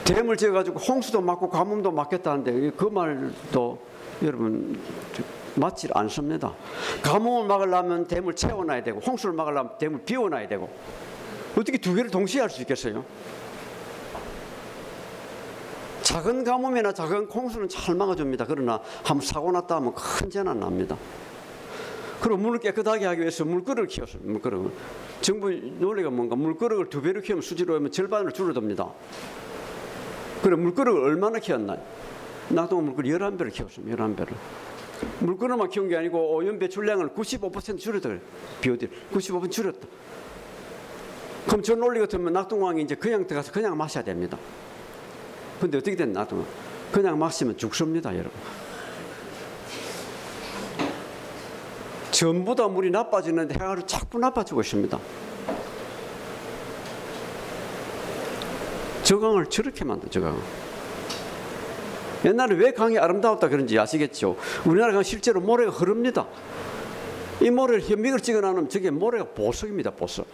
댐을 0.06 0.38
지어가지고 0.38 0.80
홍수도 0.80 1.22
막고 1.22 1.50
가뭄도 1.50 1.92
막겠다는데 1.92 2.72
그 2.78 2.86
말도 2.86 3.80
여러분 4.24 4.80
맞지 5.56 5.90
않습니다. 5.92 6.54
가뭄을 7.02 7.48
막으려면 7.48 8.08
댐을 8.08 8.36
채워놔야 8.36 8.84
되고 8.84 9.00
홍수를 9.00 9.34
막으려면 9.34 9.78
댐을 9.80 10.04
비워놔야 10.04 10.48
되고. 10.48 10.70
어떻게 11.58 11.78
두 11.80 11.96
개를 11.96 12.12
동시에 12.12 12.42
할 12.42 12.50
수 12.50 12.62
있겠어요? 12.62 13.04
작은 16.10 16.44
가뭄이나 16.44 16.92
작은 16.92 17.26
홍수는 17.26 17.70
잘 17.70 17.94
막아줍니다. 17.94 18.46
그러나 18.48 18.82
한번 19.04 19.22
사고 19.22 19.52
났다 19.52 19.76
하면 19.76 19.94
큰 19.94 20.28
재난 20.28 20.60
납니다. 20.60 20.98
그리고 22.20 22.38
물을 22.38 22.60
깨끗하게 22.60 23.06
하기 23.06 23.22
위해서 23.22 23.46
물그릇을 23.46 23.88
키웠어요. 23.88 24.24
물그릇을. 24.24 24.72
정부 25.22 25.52
논리가 25.52 26.10
뭔가 26.10 26.36
물그릇을 26.36 26.90
두 26.90 27.04
배로 27.04 27.22
키우면 27.22 27.44
수지로 27.44 27.76
하면 27.76 27.92
절반으로 27.92 28.32
줄어듭니다. 28.32 28.92
그래 30.42 30.56
물그릇을 30.56 31.00
얼마나 31.00 31.38
키웠나요? 31.38 31.80
낙동은 32.50 32.86
물그릇 32.86 33.12
11배를 33.12 33.54
키웠습니다. 33.54 34.04
11배를. 34.04 34.34
물그릇만 35.20 35.70
키운 35.70 35.90
게 35.90 35.96
아니고 35.96 36.38
오염 36.38 36.58
배출량을 36.58 37.10
95% 37.10 37.78
줄였다. 37.78 38.10
비오딜 38.62 38.90
95% 39.14 39.52
줄였다. 39.52 39.88
그럼 41.46 41.62
저 41.62 41.76
논리 41.76 42.00
같으면 42.00 42.34
낙동강이 42.34 42.82
이제 42.82 42.96
그냥 42.96 43.28
들어가서 43.28 43.52
그냥 43.52 43.78
마셔야 43.78 44.04
됩니다. 44.04 44.40
근데 45.60 45.78
어떻게 45.78 45.96
된 45.96 46.14
낙동강? 46.14 46.48
그냥 46.92 47.20
마시면 47.20 47.58
죽습니다, 47.58 48.12
여러분. 48.14 48.32
전부 52.12 52.56
다 52.56 52.68
물이 52.68 52.92
나빠지는데 52.92 53.54
해가지고 53.54 53.88
자꾸 53.88 54.20
나빠지고 54.20 54.62
있습니다. 54.62 55.00
저강을 59.04 59.46
저렇게 59.48 59.86
만든 59.86 60.10
저강. 60.10 60.38
옛날에 62.26 62.56
왜 62.56 62.74
강이 62.74 62.98
아름다웠다 62.98 63.48
그런지 63.48 63.80
아시겠죠? 63.80 64.36
우리나라 64.66 64.94
강 64.94 65.04
실제로 65.04 65.40
모래가 65.40 65.72
흐릅니다. 65.72 66.28
이 67.42 67.50
모래를 67.50 67.82
현미를 67.82 68.20
찍어 68.20 68.42
나누면 68.42 68.70
저게 68.70 68.92
모래가 68.92 69.26
보석입니다, 69.34 69.92
보석. 69.92 70.28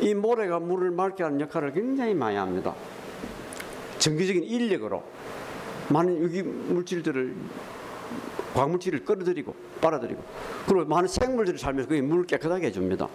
이 0.00 0.14
모래가 0.14 0.58
물을 0.58 0.90
맑게 0.90 1.22
하는 1.22 1.40
역할을 1.40 1.72
굉장히 1.72 2.14
많이 2.14 2.36
합니다. 2.36 2.74
정기적인 4.00 4.42
인력으로 4.42 5.02
많은 5.88 6.20
유기 6.22 6.42
물질들을 6.42 7.34
광물질을 8.54 9.04
끌어들이고 9.04 9.54
빨아들이고 9.80 10.22
그리고 10.66 10.84
많은 10.86 11.06
생물들이 11.08 11.58
살면서 11.58 11.88
그게 11.88 12.00
물을 12.00 12.24
깨끗하게 12.26 12.66
해줍니다. 12.66 13.08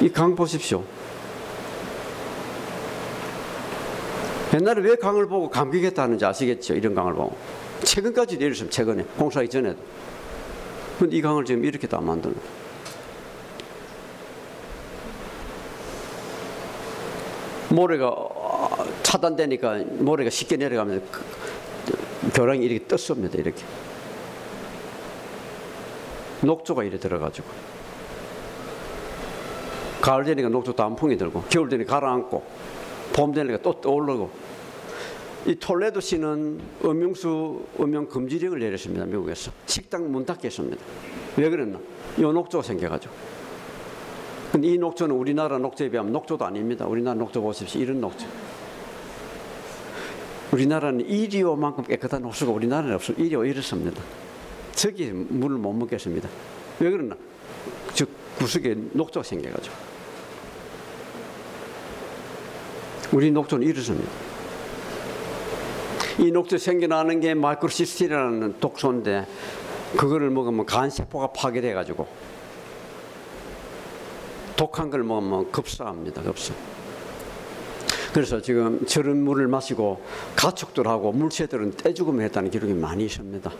이 0.00 0.08
강 0.08 0.34
보십시오. 0.34 0.82
옛날에 4.54 4.80
왜 4.82 4.96
강을 4.96 5.28
보고 5.28 5.50
감격했다는지 5.50 6.24
아시겠죠? 6.24 6.74
이런 6.74 6.94
강을 6.94 7.14
보고. 7.14 7.36
최근까지 7.84 8.38
내렸으면 8.38 8.70
최근에 8.70 9.04
공사하기 9.18 9.48
전에도. 9.50 9.78
근데 10.98 11.16
이 11.16 11.22
강을 11.22 11.44
지금 11.44 11.64
이렇게 11.64 11.86
다 11.86 12.00
만드는. 12.00 12.34
모래가 17.70 18.08
어, 18.08 18.84
차단되니까 19.02 19.78
모래가 19.98 20.30
쉽게 20.30 20.56
내려가면 20.56 21.02
그- 21.10 21.20
그 21.86 22.30
교량이 22.34 22.64
이렇게 22.64 22.86
떴습니다. 22.86 23.38
이렇게. 23.38 23.62
녹조가 26.42 26.84
이래 26.84 26.98
들어가지고. 26.98 27.48
가을 30.00 30.24
되니까 30.24 30.48
녹조 30.48 30.72
단풍이 30.72 31.16
들고 31.18 31.42
겨울 31.50 31.68
되니까 31.68 32.00
가라앉고 32.00 32.42
봄 33.12 33.32
되니까 33.34 33.58
또 33.60 33.78
떠오르고 33.82 34.30
이 35.46 35.54
톨레도 35.56 36.00
시는 36.00 36.58
음용수 36.82 37.62
음용 37.78 38.06
금지령을 38.08 38.60
내렸습니다 38.60 39.04
미국에서 39.04 39.50
식당 39.66 40.10
문 40.10 40.24
닫겠습니다 40.24 40.78
왜 41.36 41.50
그랬나 41.50 41.78
이 42.16 42.22
녹조가 42.22 42.62
생겨가지고 42.62 43.12
근데 44.52 44.68
이 44.68 44.78
녹조는 44.78 45.14
우리나라 45.14 45.58
녹조에 45.58 45.90
비하면 45.90 46.12
녹조도 46.12 46.44
아닙니다. 46.44 46.86
우리나라 46.86 47.18
녹조 47.18 47.42
보십시오. 47.42 47.80
이런 47.80 48.00
녹조 48.00 48.26
우리나라는 50.52 51.06
이리오만큼 51.06 51.84
깨끗한 51.84 52.22
녹수가 52.22 52.50
우리나라는 52.50 52.94
없습니다 52.96 53.24
이리오 53.24 53.44
이렇습니다. 53.44 54.02
저기 54.72 55.10
물을 55.12 55.56
못 55.56 55.72
먹겠습니다. 55.72 56.28
왜 56.80 56.90
그러나? 56.90 57.16
저 57.94 58.06
구석에 58.38 58.76
녹조가 58.92 59.22
생겨가지고. 59.22 59.74
우리 63.12 63.30
녹조는 63.30 63.66
이렇습니다. 63.66 64.10
이 66.18 66.30
녹조 66.30 66.58
생겨나는 66.58 67.20
게 67.20 67.34
microcystin이라는 67.34 68.60
독소인데 68.60 69.26
그거를 69.96 70.30
먹으면 70.30 70.66
간세포가 70.66 71.28
파괴돼 71.28 71.72
가지고 71.72 72.06
독한 74.60 74.90
걸 74.90 75.02
먹으면 75.02 75.50
급사합니다. 75.50 76.20
급사. 76.20 76.52
그래서 78.12 78.42
지금 78.42 78.84
저런 78.84 79.22
물을 79.22 79.48
마시고 79.48 80.04
가축들하고 80.36 81.12
물새들은 81.12 81.78
떼죽음을 81.78 82.22
했다는 82.26 82.50
기록이 82.50 82.74
많이 82.74 83.06
있습니다. 83.06 83.50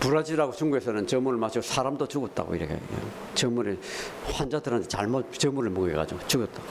브라질하고 0.00 0.52
중국에서는 0.52 1.06
저 1.06 1.20
물을 1.20 1.38
마시고 1.38 1.60
사람도 1.60 2.08
죽었다고 2.08 2.54
이렇게 2.54 2.72
얘기해요. 2.72 3.10
저 3.34 3.50
물을 3.50 3.78
환자들한테 4.24 4.88
잘못 4.88 5.30
저 5.32 5.50
물을 5.50 5.68
먹여가지고 5.68 6.26
죽었다. 6.26 6.62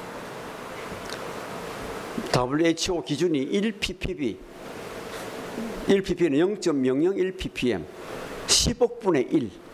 WHO 2.36 3.04
기준이 3.04 3.48
1ppb, 3.48 4.38
1ppb는 5.88 6.60
0.001 6.60 7.38
ppm, 7.38 7.86
10억 8.48 9.02
분의 9.02 9.28
1. 9.30 9.65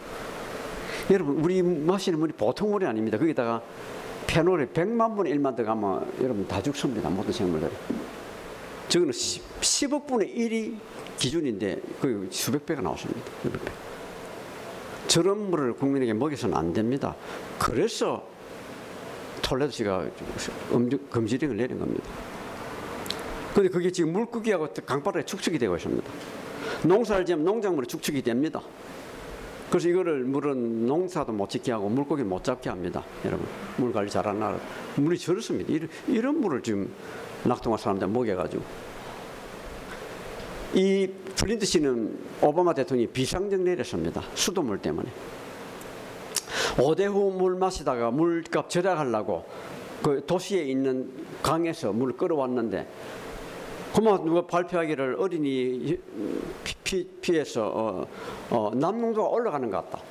여러분 1.11 1.43
우리 1.43 1.61
마시는 1.61 2.19
물이 2.19 2.33
보통 2.33 2.71
물이 2.71 2.85
아닙니다. 2.85 3.17
거기다가 3.17 3.61
페놀이 4.27 4.65
100만 4.67 5.15
분의 5.17 5.35
1만 5.35 5.55
들어가면 5.57 6.13
여러분 6.21 6.47
다 6.47 6.61
죽습니다. 6.61 7.09
모든 7.09 7.33
생물들. 7.33 7.69
저거는 8.87 9.11
10, 9.11 9.59
10억분의 9.59 10.35
1이 10.35 10.77
기준인데 11.17 11.81
그 11.99 12.29
수백 12.31 12.65
배가 12.65 12.81
나왔습니다. 12.81 13.21
수백 13.41 13.63
배. 13.65 13.71
저런 15.07 15.49
물을 15.49 15.73
국민에게 15.73 16.13
먹여서는 16.13 16.55
안 16.55 16.71
됩니다. 16.71 17.13
그래서 17.59 18.25
톨레도시가 19.41 20.05
음주, 20.71 20.97
금지령을 21.09 21.57
내린 21.57 21.77
겁니다. 21.77 22.03
근데 23.53 23.67
그게 23.67 23.91
지금 23.91 24.13
물고기하고 24.13 24.69
강바닥에 24.85 25.25
축축이 25.25 25.59
되고 25.59 25.75
있습니다. 25.75 26.09
농사를 26.83 27.25
지으면 27.25 27.43
농작물이 27.43 27.87
축축이 27.87 28.21
됩니다. 28.21 28.61
그래서 29.71 29.87
이거를 29.87 30.25
물은 30.25 30.85
농사도 30.85 31.31
못 31.31 31.49
짓게 31.49 31.71
하고 31.71 31.87
물고기 31.87 32.23
못 32.23 32.43
잡게 32.43 32.69
합니다. 32.69 33.05
여러분 33.23 33.47
물 33.77 33.93
관리 33.93 34.09
잘하는 34.09 34.37
나라 34.37 34.59
물이 34.97 35.17
저렇습니다. 35.17 35.71
이런, 35.71 35.89
이런 36.09 36.41
물을 36.41 36.61
지금 36.61 36.93
낙동강 37.45 37.77
사람들 37.77 38.09
먹여가지고 38.09 38.61
이 40.73 41.09
플린트 41.37 41.65
시는 41.65 42.19
오바마 42.41 42.73
대통령이 42.73 43.07
비상령 43.07 43.63
내렸습니다. 43.63 44.21
수돗물 44.35 44.79
때문에. 44.79 45.09
오대호 46.77 47.31
물 47.31 47.55
마시다가 47.55 48.11
물값 48.11 48.69
절약하려고 48.69 49.45
그 50.03 50.21
도시에 50.25 50.63
있는 50.63 51.09
강에서 51.41 51.93
물을 51.93 52.17
끌어왔는데 52.17 52.87
그만 53.93 54.23
누가 54.23 54.45
발표하기를 54.45 55.17
어린이 55.19 55.97
피, 56.63 56.75
피, 56.83 57.07
피에서 57.21 57.67
어, 57.67 58.07
어, 58.49 58.71
납농도가 58.73 59.27
올라가는 59.27 59.69
것 59.69 59.77
같다. 59.89 60.03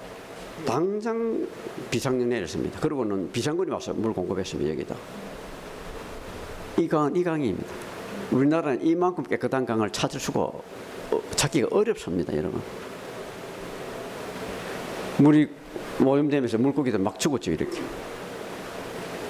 당장 0.67 1.47
비상령 1.91 2.29
내렸습니다. 2.29 2.79
그러고는 2.81 3.33
비상군이 3.33 3.71
와서 3.71 3.95
물 3.95 4.13
공급했습니다. 4.13 4.71
여기다. 4.73 4.95
이 6.79 6.87
강은 6.87 7.17
이 7.17 7.25
강입니다. 7.25 7.67
우리나라는 8.31 8.85
이만큼 8.85 9.25
깨끗한 9.25 9.65
강을 9.65 9.91
찾을 9.91 10.21
수가 10.21 10.41
어, 10.41 10.63
찾기가 11.35 11.69
어렵습니다, 11.71 12.37
여러분. 12.37 12.61
물이 15.19 15.49
오염되면서 16.05 16.59
물고기들 16.59 16.99
막 16.99 17.19
죽었죠, 17.19 17.51
이렇게. 17.51 17.81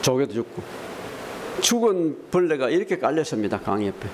조개도 0.02 0.32
죽고. 0.32 0.62
죽은 1.60 2.30
벌레가 2.30 2.68
이렇게 2.68 2.98
깔렸습니다, 2.98 3.60
강 3.60 3.84
옆에. 3.86 4.08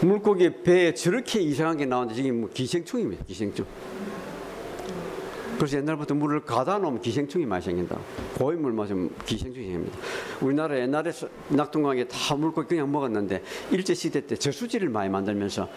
물고기 0.00 0.62
배에 0.62 0.94
저렇게 0.94 1.40
이상한 1.40 1.76
게 1.76 1.84
나오는데 1.86 2.20
이게 2.20 2.30
뭐 2.32 2.48
기생충입니다, 2.52 3.24
기생충. 3.24 3.66
그래서 5.56 5.76
옛날부터 5.78 6.14
물을 6.14 6.40
가다 6.44 6.78
놓으면 6.78 7.00
기생충이 7.00 7.44
많이 7.44 7.64
생긴다. 7.64 7.98
고인물 8.36 8.72
마시면 8.72 9.10
기생충이 9.26 9.66
생깁니다. 9.66 9.98
우리나라 10.40 10.78
옛날에 10.78 11.10
서- 11.10 11.28
낙동강에 11.48 12.04
다 12.06 12.36
물고기 12.36 12.68
그냥 12.68 12.92
먹었는데 12.92 13.42
일제시대 13.72 14.26
때 14.26 14.36
저수지를 14.36 14.88
많이 14.88 15.08
만들면서 15.10 15.68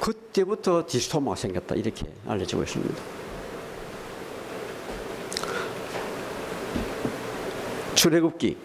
그때부터 0.00 0.84
디스토마가 0.88 1.36
생겼다. 1.36 1.76
이렇게 1.76 2.04
알려지고 2.26 2.64
있습니다. 2.64 2.94
출애굽기 7.94 8.56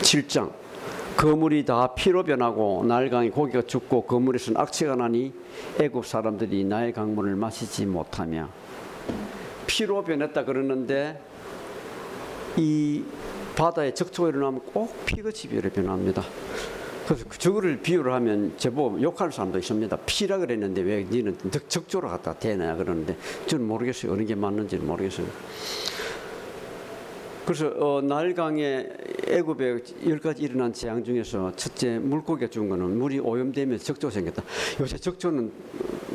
7장 0.00 0.52
거물이 1.16 1.64
다 1.66 1.94
피로 1.94 2.22
변하고 2.24 2.84
날강이 2.86 3.30
고기가 3.30 3.62
죽고 3.62 4.02
거물에서는 4.02 4.58
악취가 4.60 4.96
나니 4.96 5.32
애굽 5.78 6.06
사람들이 6.06 6.64
나의 6.64 6.92
강물을 6.92 7.36
마시지 7.36 7.84
못하며 7.84 8.48
피로 9.66 10.02
변했다 10.02 10.44
그러는데 10.44 11.20
이 12.56 13.04
바다에 13.54 13.92
적초가 13.92 14.30
일어나면 14.30 14.60
꼭 14.72 15.04
피같이 15.04 15.48
변합니다. 15.48 16.22
그래서 17.06 17.24
저거를 17.38 17.80
비유를 17.80 18.12
하면 18.14 18.54
제법 18.56 19.00
욕하는 19.02 19.30
사람도 19.32 19.58
있습니다. 19.58 19.96
피라 20.06 20.38
그랬는데 20.38 20.80
왜 20.80 21.04
니는 21.10 21.36
적- 21.50 21.68
적조로 21.68 22.08
갖다 22.08 22.32
대냐 22.34 22.76
그러는데 22.76 23.16
저는 23.46 23.66
모르겠어요. 23.66 24.12
어느 24.12 24.24
게 24.24 24.34
맞는지는 24.34 24.86
모르겠어요. 24.86 25.26
그래서 27.50 27.66
어, 27.80 28.00
나일강에 28.00 28.86
애굽에 29.26 29.82
열 30.06 30.20
가지 30.20 30.44
일어난 30.44 30.72
재앙 30.72 31.02
중에서 31.02 31.50
첫째 31.56 31.98
물고기가 31.98 32.48
죽은 32.48 32.68
거는 32.68 32.96
물이 32.96 33.18
오염되면서 33.18 33.82
적조가 33.86 34.12
생겼다. 34.12 34.44
요새 34.78 34.96
적조는 34.96 35.50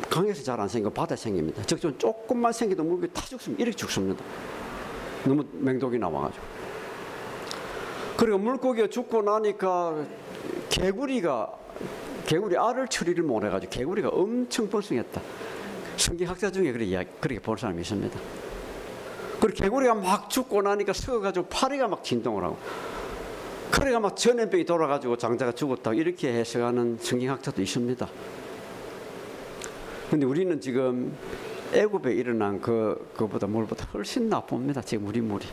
강에서 0.08 0.42
잘 0.42 0.58
안 0.58 0.66
생기고 0.66 0.94
바다에 0.94 1.14
생깁니다. 1.14 1.62
적조는 1.64 1.98
조금만 1.98 2.54
생겨도 2.54 2.82
물고기 2.84 3.12
다 3.12 3.20
죽습니다. 3.20 3.62
이렇게 3.62 3.76
죽습니다. 3.76 4.24
너무 5.26 5.44
맹독이 5.52 5.98
나와가지고. 5.98 6.42
그리고 8.16 8.38
물고기가 8.38 8.88
죽고 8.88 9.20
나니까 9.20 10.06
개구리가 10.70 11.52
개구리 12.24 12.56
알을 12.56 12.88
처리를 12.88 13.22
못 13.24 13.44
해가지고 13.44 13.70
개구리가 13.70 14.08
엄청 14.08 14.70
번성했다. 14.70 15.20
성경학자 15.98 16.50
중에 16.50 16.72
그렇게 16.72 16.86
이야기, 16.86 17.10
그렇게 17.20 17.42
본 17.42 17.58
사람이 17.58 17.82
있습니다. 17.82 18.45
그리고 19.40 19.54
개구리가 19.56 19.94
막 19.94 20.30
죽고 20.30 20.62
나니까 20.62 20.92
썩어가지고 20.92 21.46
파리가 21.48 21.88
막 21.88 22.02
진동을 22.02 22.44
하고 22.44 22.56
그래가 23.70 24.00
막 24.00 24.16
전염병이 24.16 24.64
돌아가지고 24.64 25.16
장자가 25.16 25.52
죽었다 25.52 25.92
이렇게 25.92 26.32
해석하는 26.32 26.98
성경학자도 27.00 27.60
있습니다. 27.62 28.08
근데 30.10 30.24
우리는 30.24 30.60
지금 30.60 31.16
애굽에 31.72 32.12
일어난 32.14 32.60
그 32.60 33.10
그보다 33.16 33.46
물보다 33.48 33.86
훨씬 33.92 34.28
나쁩니다. 34.28 34.80
지금 34.80 35.08
우리 35.08 35.20
물이. 35.20 35.44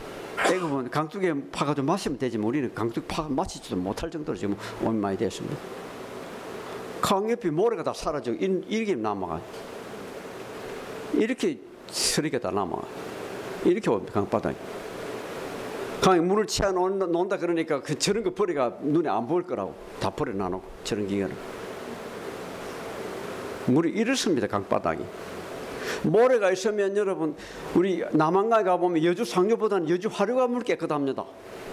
애굽은 0.46 0.92
강둑에 0.92 1.34
파가지고 1.52 1.88
마시면 1.88 2.20
되지만 2.20 2.46
우리는 2.48 2.74
강둑 2.74 3.08
파 3.08 3.24
마시지도 3.28 3.76
못할 3.78 4.12
정도로 4.12 4.38
지금 4.38 4.56
오염 4.84 4.98
많이 4.98 5.18
됐습니다. 5.18 5.58
강 7.02 7.30
옆에 7.32 7.50
모래가 7.50 7.84
다 7.84 7.94
사라지고 7.94 8.38
이- 8.38 8.64
이렇게 8.68 8.96
남아가. 8.96 9.42
이렇게 11.14 11.60
쓰레기가 11.90 12.40
다 12.50 12.52
남아. 12.56 12.76
이렇게 13.66 13.90
옵니다. 13.90 14.14
강바닥에. 14.14 14.56
강에 16.02 16.20
물을 16.20 16.46
치아 16.48 16.72
놓는다, 16.72 17.38
그러니까 17.38 17.82
그 17.82 17.98
저런 17.98 18.24
거 18.24 18.34
버리가 18.34 18.80
눈에 18.82 19.08
안 19.10 19.26
보일 19.26 19.48
거라고 19.48 19.74
다 20.02 20.10
버려 20.10 20.34
놔놓고 20.34 20.64
저런 20.84 21.08
기계를. 21.08 21.34
물이 23.68 23.92
이렇습니다. 23.92 24.48
강바닥이. 24.48 25.04
모래가 26.04 26.52
있으면 26.52 26.98
여러분 26.98 27.36
우리 27.76 28.04
남한가에 28.12 28.64
가보면 28.64 29.04
여주 29.06 29.24
상류보다는 29.24 29.90
여주 29.90 30.10
화류가 30.12 30.48
물 30.48 30.64
깨끗합니다. 30.64 31.26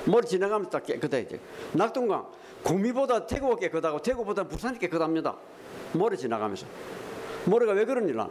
모래 0.04 0.26
지나가면서 0.26 0.70
다 0.70 0.78
깨끗해 0.78 1.22
이제. 1.22 1.40
낙동강 1.72 2.26
구미보다 2.62 3.26
대구가 3.26 3.56
깨끗하고 3.56 4.00
대구보다 4.00 4.44
부산이 4.44 4.78
깨끗합니다. 4.78 5.36
모래 5.92 6.16
지나가면서. 6.16 6.66
모래가 7.46 7.72
왜 7.72 7.84
그러니라? 7.84 8.28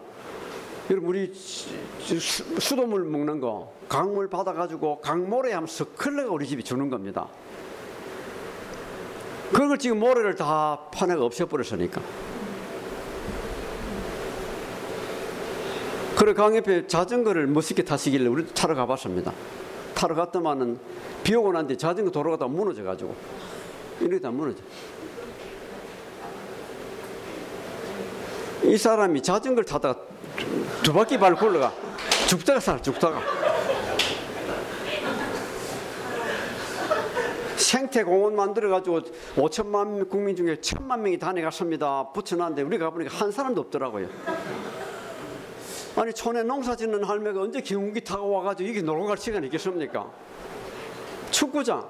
여러분 0.89 1.10
우리 1.10 1.32
수돗물 1.34 3.04
먹는 3.06 3.39
거 3.39 3.71
강물 3.88 4.28
받아가지고 4.28 5.02
강모래 5.02 5.54
하면 5.54 5.67
서클레가 5.67 6.32
우리 6.32 6.47
집에 6.47 6.63
주는 6.63 6.89
겁니다. 6.89 7.28
그걸 9.52 9.78
지금 9.78 9.99
모래를 9.99 10.36
다 10.36 10.80
파내가 10.91 11.23
없애버렸으니까. 11.23 12.02
그래 16.17 16.34
강 16.34 16.56
옆에 16.56 16.88
자전거를 16.88 17.47
멋있게 17.47 17.84
타시길래 17.84 18.28
우리 18.28 18.47
타러 18.47 18.73
가봤습니다. 18.73 19.32
타러 19.93 20.15
갔더만은 20.15 20.80
비 21.23 21.36
오고 21.36 21.52
난 21.52 21.67
뒤에 21.67 21.78
자전거 21.78 22.10
돌아가다 22.10 22.47
무너져 22.47 22.84
가지고 22.84 23.15
이렇게 23.99 24.19
다 24.19 24.32
무너져. 24.32 24.62
이 28.63 28.78
사람이 28.78 29.21
자전거를 29.21 29.65
타다가 29.65 30.10
두- 30.89 30.93
두 30.93 30.93
바퀴 30.93 31.19
발 31.19 31.36
굴러가 31.36 31.71
죽다가 32.28 32.60
살 32.60 32.82
죽다가 32.82 33.21
생태공원 37.58 38.36
만들어가지고 38.36 39.02
5천만 39.36 40.10
국민 40.10 40.36
중에 40.36 40.60
천만 40.62 41.04
명이 41.04 41.19
다녀갔습니다. 41.19 42.10
붙여놨는데 42.12 42.63
우리가 42.63 42.86
가보니까 42.86 43.15
한 43.15 43.32
사람도 43.32 43.62
없더라고요. 43.62 44.08
아니 45.95 46.12
촌에 46.12 46.41
농사 46.41 46.75
짓는 46.75 47.04
할매가 47.04 47.39
언제 47.39 47.62
경운기 47.62 48.02
타고 48.04 48.32
와가지고 48.32 48.67
이게 48.67 48.82
놀러 48.82 49.06
갈 49.06 49.17
시간이 49.17 49.45
있겠습니까? 49.47 50.10
축구장 51.30 51.88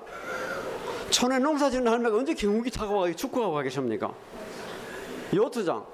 촌에 1.10 1.40
농사 1.40 1.70
짓는 1.70 1.90
할매가 1.90 2.18
언제 2.18 2.34
경운기 2.34 2.70
타고 2.70 2.96
와가지고 2.96 3.16
축구하고 3.18 3.54
가겠습니까? 3.54 4.12
요트장 5.34 5.86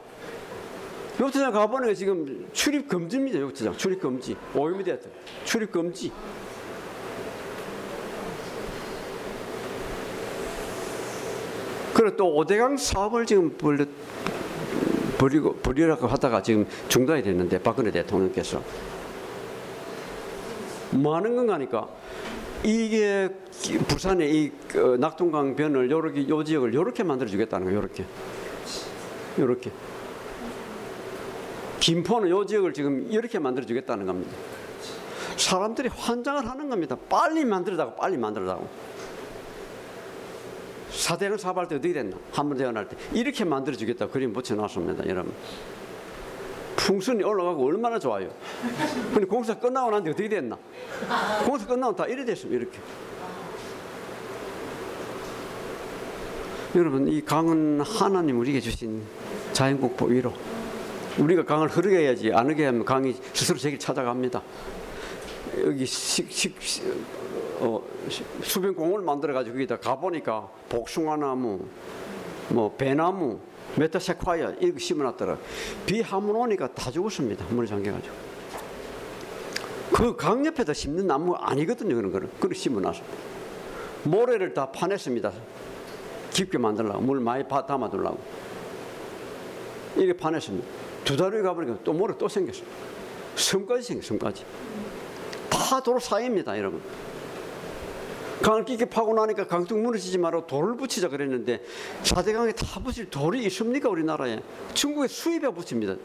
요트장 1.19 1.51
가보니까 1.51 1.93
지금 1.93 2.47
출입 2.51 2.89
금지입니다. 2.89 3.39
요트장 3.39 3.77
출입 3.77 4.01
금지 4.01 4.35
오염이 4.53 4.83
됐다. 4.83 5.09
출입 5.45 5.71
금지. 5.71 6.11
그리고 11.93 12.17
또 12.17 12.35
오대강 12.35 12.75
사업을 12.75 13.25
지금 13.25 13.55
벌려 13.57 13.85
버리고 15.17 15.55
버리라고 15.55 16.07
하다가 16.07 16.41
지금 16.43 16.67
중단이 16.89 17.23
됐는데 17.23 17.59
박근혜 17.59 17.89
대통령께서 17.89 18.61
뭐 20.91 21.15
하는 21.15 21.37
건가니까 21.37 21.87
이게 22.63 23.29
부산의 23.87 24.35
이 24.35 24.51
어, 24.77 24.97
낙동강 24.97 25.55
변을 25.55 25.89
요렇게 25.89 26.27
요 26.27 26.43
지역을 26.43 26.73
요렇게 26.73 27.03
만들어 27.03 27.29
주겠다는 27.29 27.65
거예요. 27.65 27.77
요렇게. 27.77 28.05
요렇게. 29.39 29.71
김포는 31.85 32.31
요 32.31 32.43
지역을 32.43 32.73
지금 32.73 33.05
이렇게 33.11 33.37
만들어 33.37 33.63
주겠다는 33.63 34.07
겁니다. 34.07 34.35
사람들이 35.37 35.87
환장을 35.89 36.49
하는 36.49 36.67
겁니다. 36.67 36.97
빨리 37.07 37.45
만들다고 37.45 37.95
빨리 37.95 38.17
만들다고. 38.17 38.67
사대강 40.89 41.37
사업할 41.37 41.67
때 41.67 41.75
어떻게 41.75 41.93
됐나? 41.93 42.17
한번 42.31 42.57
대원할 42.57 42.89
때 42.89 42.97
이렇게 43.13 43.45
만들어 43.45 43.77
주겠다 43.77 44.07
그림 44.07 44.33
붙여놨습니다, 44.33 45.07
여러분. 45.07 45.31
풍선이 46.75 47.23
올라가고 47.23 47.63
얼마나 47.67 47.99
좋아요. 47.99 48.31
근데 49.13 49.27
공사 49.27 49.53
끝나고 49.53 49.91
난뒤 49.91 50.09
어떻게 50.09 50.27
됐나? 50.27 50.57
공사 51.45 51.67
끝나고 51.67 51.95
다 51.95 52.07
이래 52.07 52.25
됐습니다, 52.25 52.63
이렇게. 52.63 52.79
여러분, 56.73 57.07
이 57.07 57.23
강은 57.23 57.81
하나님 57.81 58.39
우리에게 58.39 58.59
주신 58.59 59.03
자연국보 59.53 60.07
위로. 60.07 60.33
우리가 61.19 61.45
강을 61.45 61.67
흐르게 61.69 61.99
해야지 61.99 62.31
안 62.33 62.45
흐르게 62.45 62.65
하면 62.65 62.83
강이 62.85 63.13
스스로 63.33 63.57
제길 63.57 63.79
찾아갑니다. 63.79 64.41
여기 65.63 65.85
식, 65.85 66.29
식, 66.31 66.55
식 66.61 66.83
어, 67.59 67.81
수변 68.43 68.75
공원을 68.75 69.05
만들어 69.05 69.33
가지고 69.33 69.55
여기다 69.57 69.77
가 69.77 69.95
보니까 69.95 70.49
복숭아나무, 70.67 71.65
뭐 72.49 72.75
배나무, 72.75 73.39
메타세콰이아 73.77 74.55
이거 74.59 74.77
심어놨더라. 74.77 75.37
비 75.85 76.01
한 76.01 76.25
번 76.27 76.35
오니까 76.35 76.67
다 76.73 76.91
죽었습니다. 76.91 77.45
물에 77.49 77.67
잠겨가지고. 77.67 78.13
그 79.93 80.17
강 80.17 80.45
옆에다 80.45 80.73
심는 80.73 81.07
나무 81.07 81.33
아니거든요. 81.35 81.95
그런 81.95 82.11
거는. 82.11 82.29
그걸 82.39 82.53
심어놔서. 82.53 83.01
모래를 84.03 84.53
다 84.53 84.69
파냈습니다. 84.71 85.31
깊게 86.31 86.57
만들려고. 86.57 86.99
물 86.99 87.21
많이 87.21 87.47
파- 87.47 87.65
담아두려고. 87.65 88.19
이렇게 89.95 90.11
파냈습니다. 90.19 90.67
두 91.05 91.15
달 91.15 91.31
후에 91.33 91.41
가보니까 91.41 91.77
또 91.83 91.93
모래 91.93 92.13
또 92.17 92.27
생겼어요. 92.27 92.65
섬까지 93.35 93.83
생겼어요. 93.83 94.07
섬까지. 94.09 94.43
다 95.49 95.79
도로 95.81 95.99
사이입니다. 95.99 96.57
여러분. 96.57 96.81
강을 98.41 98.65
깊게 98.65 98.85
파고 98.85 99.13
나니까 99.13 99.47
강둑 99.47 99.79
무너지지 99.79 100.17
말고 100.17 100.45
돌을 100.45 100.75
붙이자 100.75 101.07
그랬는데 101.07 101.63
사대강에 102.03 102.51
다 102.51 102.81
붙일 102.81 103.09
돌이 103.09 103.43
있습니까 103.45 103.87
우리나라에 103.89 104.41
중국에 104.73 105.07
수입에 105.07 105.47
붙입니다 105.49 105.95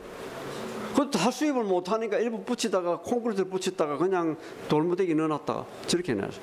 그것도 0.93 1.11
다 1.11 1.31
수입을 1.33 1.65
못하니까 1.65 2.19
일부 2.19 2.43
붙이다가 2.45 3.01
콘크리트 3.01 3.45
붙였다가 3.49 3.99
그냥 3.99 4.37
돌무대기 4.69 5.15
넣어놨다가 5.17 5.67
저렇게 5.89 6.13
해놨어요 6.13 6.41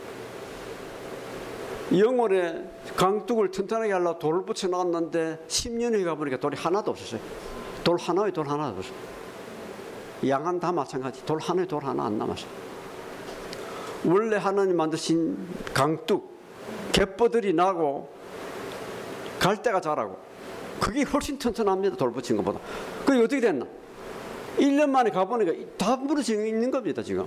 영월에 1.97 2.63
강둑을 2.97 3.51
튼튼하게 3.51 3.93
하려고 3.93 4.19
돌을 4.19 4.45
붙여놨는데 4.45 5.45
10년 5.47 5.93
후에 5.93 6.03
가보니까 6.03 6.37
돌이 6.37 6.57
하나도 6.57 6.91
없었어요 6.91 7.21
돌 7.87 7.97
하나에 7.97 8.31
돌 8.31 8.49
하나도 8.49 8.79
없어요. 8.79 8.93
양안 10.27 10.59
다 10.59 10.73
마찬가지. 10.73 11.25
돌 11.25 11.39
하나에 11.39 11.65
돌 11.65 11.85
하나 11.85 12.03
안 12.07 12.17
남았어요 12.17 12.49
원래 14.03 14.35
하나님 14.35 14.75
만드신 14.75 15.37
강둑 15.73 16.37
갯벌들이 16.91 17.53
나고 17.53 18.09
갈대가 19.39 19.79
자라고. 19.79 20.17
그게 20.81 21.03
훨씬 21.03 21.39
튼튼합니다 21.39 21.95
돌 21.95 22.11
붙인 22.11 22.35
것보다. 22.35 22.59
그게 23.05 23.19
어떻게 23.19 23.39
됐나? 23.39 23.65
1년 24.57 24.89
만에 24.89 25.09
가보니까 25.09 25.53
다 25.77 25.95
무너져 25.95 26.33
있는 26.33 26.69
겁니다 26.69 27.01
지금. 27.01 27.25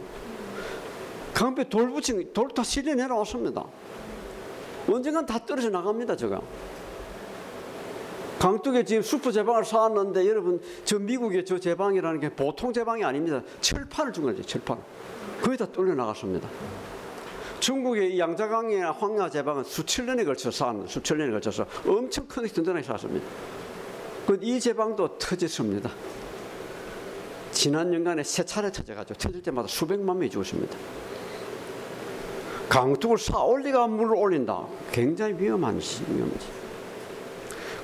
강변 1.33 1.71
돌 1.71 1.91
붙인 1.91 2.35
돌 2.35 2.49
다 2.49 2.63
실려 2.63 2.95
내려왔습니다. 2.95 3.65
언젠간 4.87 5.25
다 5.25 5.39
떨어져 5.39 5.71
나갑니다 5.71 6.17
제가 6.17 6.39
강둑에 8.41 8.85
지금 8.85 9.03
수프 9.03 9.31
제방을 9.33 9.67
쌓았는데 9.67 10.27
여러분 10.27 10.61
저 10.87 10.99
미국의 10.99 11.45
저 11.45 11.59
제방이라는 11.59 12.21
게 12.21 12.31
보통 12.31 12.73
제방이 12.73 13.05
아닙니다 13.05 13.43
철판을 13.61 14.15
준 14.15 14.25
거죠 14.25 14.43
철판 14.43 14.79
거의 15.43 15.57
다 15.57 15.67
뚫려 15.67 15.95
나갔습니다. 15.95 16.49
중국의 17.61 18.15
이 18.15 18.19
양자강이나 18.19 18.93
황야 18.93 19.29
제방은 19.29 19.65
수천 19.65 20.07
년에 20.07 20.25
걸쳐 20.25 20.51
쌓은 20.51 20.87
수천 20.87 21.19
년에 21.19 21.31
걸쳐서 21.33 21.67
엄청 21.87 22.27
크게 22.27 22.49
든든하게 22.49 22.83
쌓았습니다. 22.83 23.27
그이 24.27 24.59
제방도 24.61 25.19
터졌습니다. 25.19 25.91
지난 27.53 27.93
연간에 27.93 28.23
세 28.23 28.45
차례 28.45 28.71
터져가지고 28.73 29.19
터질 29.19 29.43
때마다 29.43 29.69
수백만 29.69 30.19
명이 30.19 30.31
죽었습니다. 30.31 30.77
강둑을 32.71 33.19
쌓아 33.19 33.43
올리가 33.45 33.87
물을 33.87 34.15
올린다. 34.15 34.67
굉장히 34.93 35.35
위험한 35.39 35.81
시- 35.81 36.03
위험하지. 36.09 36.60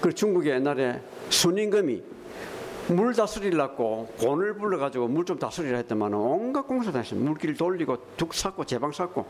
그 0.00 0.12
중국의 0.12 0.52
옛날에 0.54 1.00
순임금이 1.30 2.02
물 2.88 3.14
다스리려고 3.14 4.06
곤을 4.18 4.54
불러가지고 4.58 5.08
물 5.08 5.24
좀 5.24 5.38
다스리라 5.38 5.78
했더만 5.78 6.14
온갖 6.14 6.62
공사 6.66 6.92
다 6.92 7.00
했어요. 7.00 7.18
물길 7.20 7.56
돌리고 7.56 7.98
둑 8.16 8.32
쌓고 8.32 8.64
제방 8.64 8.92
쌓고 8.92 9.26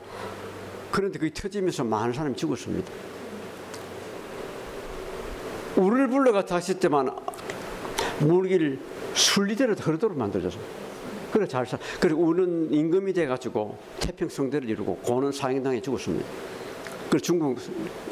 그런데 0.93 1.19
그게 1.19 1.33
터지면서 1.33 1.85
많은 1.85 2.13
사람이 2.13 2.37
죽었습니다. 2.37 2.91
우를 5.77 6.09
불러가 6.09 6.45
다시 6.45 6.79
때만 6.79 7.11
물길 8.21 8.79
순리대로 9.15 9.75
흐르도록 9.75 10.17
만들어져서 10.19 10.59
그래 11.33 11.47
잘 11.47 11.67
사. 11.67 11.79
그래 12.01 12.15
우는 12.15 12.73
임금이 12.73 13.13
돼가지고 13.13 13.79
태평성대를 14.01 14.69
이루고 14.69 14.97
고는 14.99 15.33
사형당해 15.33 15.81
죽었습니다. 15.81 16.27
그 17.11 17.21
중국 17.21 17.59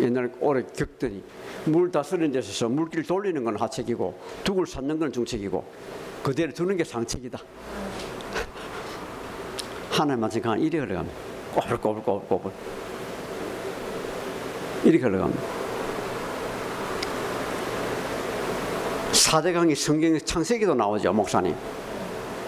옛날 0.00 0.32
오래 0.40 0.62
격들이 0.62 1.22
물 1.66 1.90
다스리는 1.90 2.32
데서 2.32 2.68
물길 2.68 3.04
돌리는 3.04 3.42
건 3.42 3.56
하책이고 3.56 4.18
둑을 4.44 4.66
쌓는 4.66 4.98
건 4.98 5.12
중책이고 5.12 5.64
그대로 6.22 6.52
두는 6.52 6.76
게 6.76 6.84
상책이다. 6.84 7.38
하나님만 9.90 10.30
생각하면 10.30 10.64
이래 10.64 10.78
흘러갑니다. 10.78 11.18
꼬불꼬불꼬불꼬불 11.54 12.52
이렇게 14.84 15.04
흘러갑니다. 15.04 15.42
사대강이 19.12 19.74
성경에 19.74 20.18
창세기도 20.18 20.74
나오죠 20.74 21.12
목사님. 21.12 21.54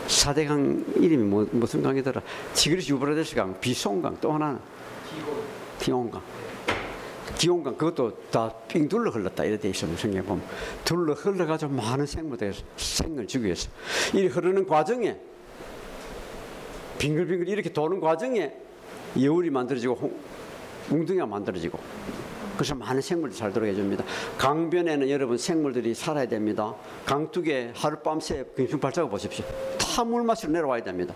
사대강 0.07 0.85
이름이 0.97 1.25
뭐, 1.25 1.47
무슨 1.51 1.83
강이더라? 1.83 2.23
지그리스 2.55 2.93
유브라데스 2.93 3.35
강, 3.35 3.59
비송강 3.61 4.19
또 4.21 4.33
하나는 4.33 4.59
기온강. 5.87 6.21
기온강 7.39 7.77
그것도 7.77 8.19
다삥 8.33 8.89
둘러 8.89 9.09
흘렀다. 9.13 9.45
이래 9.45 9.57
돼 9.57 9.69
있어요 9.69 9.97
성경에 9.97 10.21
보면. 10.27 10.43
둘러 10.85 11.13
흘러가지고 11.15 11.73
많은 11.75 12.07
생물들이 12.07 12.53
생을 12.77 13.29
주기 13.29 13.45
위해서. 13.45 13.69
이 14.13 14.27
흐르는 14.27 14.67
과정에 14.67 15.17
빙글빙글 16.99 17.49
이렇게 17.49 17.73
도는 17.73 18.01
과정에 18.01 18.53
여울이 19.21 19.51
만들어지고 19.51 19.95
홍- 19.95 20.17
웅덩이가 20.91 21.27
만들어지고 21.27 21.79
그래서 22.57 22.75
많은 22.75 23.01
생물들이 23.01 23.39
잘 23.39 23.53
들어게 23.53 23.71
해줍니다. 23.73 24.03
강변에는 24.39 25.09
여러분 25.11 25.39
생물들이 25.39 25.95
살아야 25.95 26.27
됩니다. 26.27 26.75
강둑에 27.05 27.71
하룻밤새 27.77 28.45
금sun 28.57 28.81
발자국 28.81 29.11
보십시오. 29.13 29.45
다 29.79 30.03
물 30.05 30.25
마시러 30.25 30.51
내려와야 30.53 30.83
됩니다 30.83 31.15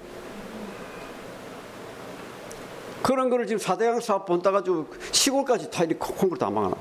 그런 3.03 3.31
거를 3.31 3.47
지금 3.47 3.59
사대강 3.59 4.01
사업 4.01 4.27
본따 4.27 4.51
가지고 4.51 4.87
시골까지 5.13 5.71
다 5.71 5.85
이렇게 5.85 5.99
콩콩으로 5.99 6.39
다 6.39 6.51
막아놔. 6.51 6.75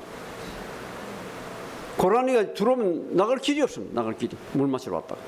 고라니가 1.96 2.54
들어오면 2.54 3.16
나갈 3.16 3.38
길이 3.38 3.60
없습니다. 3.62 4.00
나갈 4.00 4.16
길이. 4.16 4.36
물 4.52 4.68
마시러 4.68 4.96
왔다가. 4.96 5.20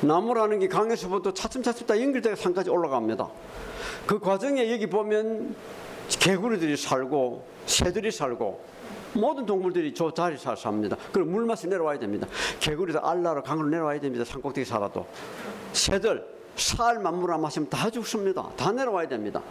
나무라는 0.00 0.58
게 0.60 0.68
강에서부터 0.68 1.34
차츰차츰 1.34 1.86
다 1.86 2.00
연결돼서 2.00 2.36
산까지 2.36 2.70
올라갑니다. 2.70 3.28
그 4.06 4.18
과정에 4.18 4.72
여기 4.72 4.86
보면 4.86 5.54
개구리들이 6.08 6.76
살고 6.76 7.44
새들이 7.66 8.10
살고 8.10 8.64
모든 9.14 9.44
동물들이 9.44 9.92
저 9.94 10.12
자리 10.12 10.38
살 10.38 10.56
삽니다. 10.56 10.96
그럼 11.12 11.30
물 11.30 11.44
마시 11.44 11.66
내려와야 11.66 11.98
됩니다. 11.98 12.26
개구리도 12.60 13.00
알라로 13.00 13.42
강으로 13.42 13.68
내려와야 13.68 13.98
됩니다. 14.00 14.24
산꼭대기 14.24 14.64
살아도. 14.64 15.06
새들 15.72 16.37
살 16.58 16.98
만물 16.98 17.32
안 17.32 17.40
마시면 17.40 17.68
다 17.70 17.88
죽습니다. 17.88 18.48
다 18.56 18.72
내려와야 18.72 19.08
됩니다. 19.08 19.42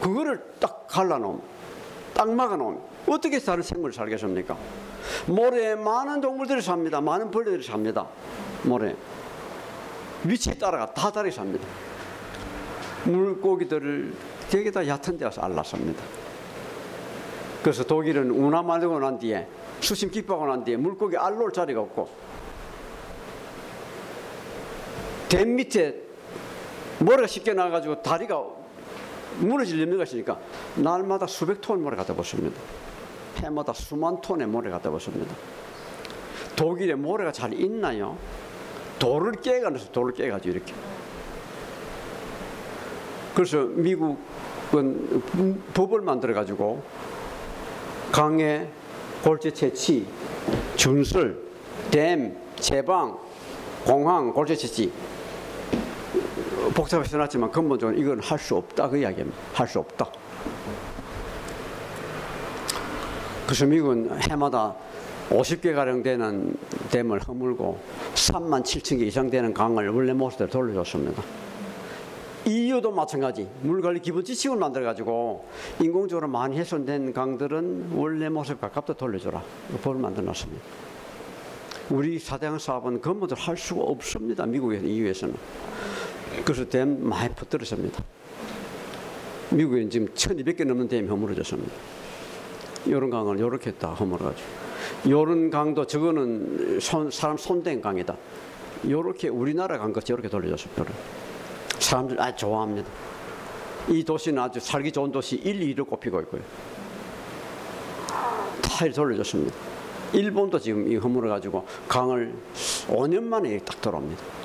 그거를 0.00 0.42
딱 0.60 0.86
갈라놓으면, 0.88 1.42
딱 2.14 2.30
막아놓으면, 2.30 2.80
어떻게 3.08 3.38
다른 3.38 3.62
생물을 3.62 3.92
살겠습니까? 3.92 4.56
모래에 5.26 5.74
많은 5.74 6.20
동물들이 6.20 6.62
삽니다. 6.62 7.00
많은 7.00 7.30
벌레들이 7.30 7.62
삽니다. 7.62 8.06
모래. 8.62 8.94
위치에 10.24 10.54
따라가 10.54 10.92
다 10.94 11.10
다르게 11.10 11.34
삽니다. 11.34 11.66
물고기들을 13.04 14.14
되게 14.48 14.70
다 14.70 14.86
얕은 14.86 15.18
데 15.18 15.26
와서 15.26 15.42
알랐습니다. 15.42 16.02
그래서 17.62 17.84
독일은 17.84 18.30
운하 18.30 18.62
말고 18.62 18.98
난 18.98 19.18
뒤에 19.18 19.46
수심 19.80 20.10
깊어가고 20.10 20.46
난 20.46 20.64
뒤에 20.64 20.76
물고기 20.76 21.16
알놀 21.16 21.52
자리가 21.52 21.80
없고 21.80 22.08
댐 25.28 25.56
밑에 25.56 26.02
모래가 26.98 27.26
쉽게 27.26 27.54
나가지고 27.54 28.02
다리가 28.02 28.42
무너질 29.38 29.80
염려가 29.80 30.04
있으니까 30.04 30.38
날마다 30.76 31.26
수백 31.26 31.60
톤 31.60 31.82
모래 31.82 31.96
갖다 31.96 32.14
붙습니다. 32.14 32.60
해마다 33.38 33.72
수만 33.72 34.20
톤의 34.20 34.46
모래 34.46 34.70
갖다 34.70 34.90
붙습니다. 34.90 35.34
독일에 36.56 36.94
모래가 36.94 37.32
잘 37.32 37.52
있나요? 37.52 38.16
돌을 38.98 39.32
깨가면서 39.42 39.90
돌을 39.90 40.14
깨가지고 40.14 40.54
이렇게 40.54 40.72
그래서 43.34 43.64
미국은 43.64 45.20
법을 45.74 46.00
만들어 46.00 46.32
가지고 46.32 46.82
강에 48.12 48.68
골재 49.24 49.50
채취, 49.50 50.06
준설, 50.76 51.42
댐, 51.90 52.36
제방, 52.56 53.18
공항, 53.84 54.32
골재 54.32 54.54
채취 54.54 54.92
복잡하게 56.72 57.08
써놨지만 57.08 57.50
근본적으로 57.50 57.98
이건 57.98 58.20
할 58.20 58.38
수 58.38 58.56
없다 58.56 58.88
그 58.88 58.98
이야기입니다. 58.98 59.36
할 59.52 59.66
수 59.68 59.78
없다. 59.78 60.06
그래서 63.46 63.66
미국은 63.66 64.10
해마다 64.22 64.74
50개 65.30 65.74
가량 65.74 66.02
되는 66.02 66.56
댐을 66.90 67.20
허물고 67.20 67.78
3만 68.14 68.62
7천 68.62 68.98
개 68.98 69.04
이상 69.04 69.30
되는 69.30 69.52
강을 69.52 69.88
원래 69.88 70.12
모습대로 70.12 70.50
돌려줬습니다. 70.50 71.22
이유도 72.46 72.90
마찬가지. 72.92 73.48
물관리 73.62 74.00
기본 74.00 74.22
지침을 74.22 74.58
만들어 74.58 74.84
가지고 74.84 75.46
인공적으로 75.80 76.28
많이 76.28 76.58
훼손된 76.58 77.14
강들은 77.14 77.92
원래 77.94 78.28
모습 78.28 78.60
가깝다 78.60 78.94
돌려줘라. 78.94 79.42
법을 79.82 79.98
만들어 79.98 80.26
놨습니다. 80.26 80.62
우리 81.90 82.18
사대강 82.18 82.58
사업은 82.58 83.00
근본적으로 83.00 83.44
할 83.46 83.56
수가 83.56 83.82
없습니다. 83.82 84.44
미국에 84.44 84.78
EU에서는. 84.78 85.34
그래서 86.44 86.68
댐 86.68 87.06
많이 87.06 87.32
퍼뜨렸습니다. 87.34 88.02
미국에는 89.50 89.90
지금 89.90 90.08
1200개 90.08 90.64
넘는 90.64 90.88
댐이 90.88 91.08
허물어졌습니다. 91.08 91.72
이런 92.86 93.10
강을 93.10 93.38
이렇게 93.38 93.72
다 93.72 93.92
허물어가지고. 93.94 94.48
이런 95.04 95.50
강도 95.50 95.86
저거는 95.86 96.80
손, 96.80 97.10
사람 97.10 97.36
손댄 97.36 97.80
강이다. 97.80 98.16
이렇게 98.84 99.28
우리나라 99.28 99.78
강같이 99.78 100.12
이렇게 100.12 100.28
돌려줬습니다. 100.28 100.84
사람들 101.78 102.20
아주 102.20 102.38
좋아합니다. 102.38 102.88
이 103.88 104.02
도시는 104.02 104.42
아주 104.42 104.60
살기 104.60 104.92
좋은 104.92 105.12
도시 105.12 105.36
1, 105.36 105.74
2를 105.74 105.88
꼽히고 105.88 106.20
있고요. 106.22 106.42
다 108.62 108.88
돌려줬습니다. 108.92 109.54
일본도 110.12 110.58
지금 110.58 110.90
이 110.90 110.96
허물어 110.96 111.28
가지고 111.28 111.66
강을 111.88 112.32
5년 112.88 113.22
만에 113.24 113.58
딱 113.58 113.80
돌아옵니다. 113.80 114.43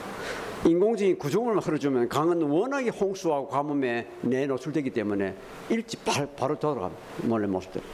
인공적인 0.66 1.18
구조물만 1.18 1.64
흘러주면 1.64 2.10
강은 2.10 2.42
워낙에 2.42 2.90
홍수하고 2.90 3.48
가뭄에 3.48 4.08
내노출되기 4.22 4.90
때문에 4.90 5.36
일찍 5.70 6.04
바로, 6.04 6.28
바로 6.28 6.60
돌아갑니다. 6.60 7.02
원래 7.30 7.48
모습대로. 7.48 7.86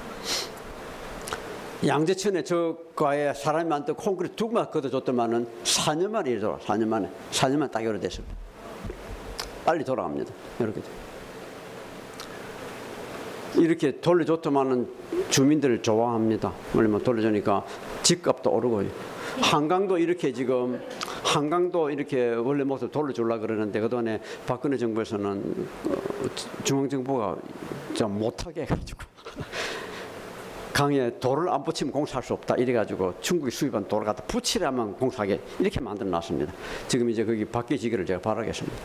양재천에 1.86 2.43
저 2.43 2.78
과에 2.95 3.34
사람이 3.34 3.70
많던 3.70 3.95
콘크리트 3.95 4.36
두 4.36 4.47
개만 4.47 4.72
걷어줬더만은 4.72 5.47
4년 5.63 6.09
만에 6.09 6.39
돌아 6.39 6.57
4년 6.57 6.88
만에 6.88 7.09
4년 7.32 7.57
만에 7.57 7.72
딱 7.72 7.82
이래 7.82 7.99
됐습니다. 7.99 8.36
빨리 9.63 9.84
돌아갑니다. 9.84 10.34
이렇게 10.59 10.82
이렇게 13.57 14.01
돌려줬더만은 14.01 14.88
주민들을 15.30 15.82
좋아합니다. 15.82 16.53
왜냐면 16.74 17.03
돌려주니까 17.03 17.66
집값도 18.03 18.51
오르고요. 18.51 18.89
한강도 19.41 19.97
이렇게 19.97 20.34
지금 20.34 20.82
한강도 21.26 21.89
이렇게 21.89 22.34
원래 22.36 22.63
모습 22.63 22.91
돌려주려 22.91 23.39
그러는데 23.39 23.80
그동안에 23.80 24.21
박근혜 24.45 24.78
정부에서는 24.78 25.67
어, 25.86 25.93
중앙정부가 26.63 27.36
좀 27.95 28.19
못하게 28.19 28.61
해가지고 28.61 28.99
강에 30.71 31.17
돌을 31.19 31.49
안 31.49 31.63
붙이면 31.63 31.91
공사할 31.91 32.21
수 32.21 32.34
없다 32.34 32.55
이래가지고 32.55 33.15
중국이 33.21 33.49
수입한 33.49 33.88
돌을 33.88 34.05
갖다 34.05 34.23
붙이려면 34.23 34.93
공사하게 34.93 35.39
이렇게 35.59 35.80
만들어 35.80 36.07
놨습니다. 36.09 36.53
지금 36.88 37.09
이제 37.09 37.26
거기 37.26 37.43
바뀌지기를 37.43 38.05
제가 38.05 38.21
바라겠습니다. 38.21 38.78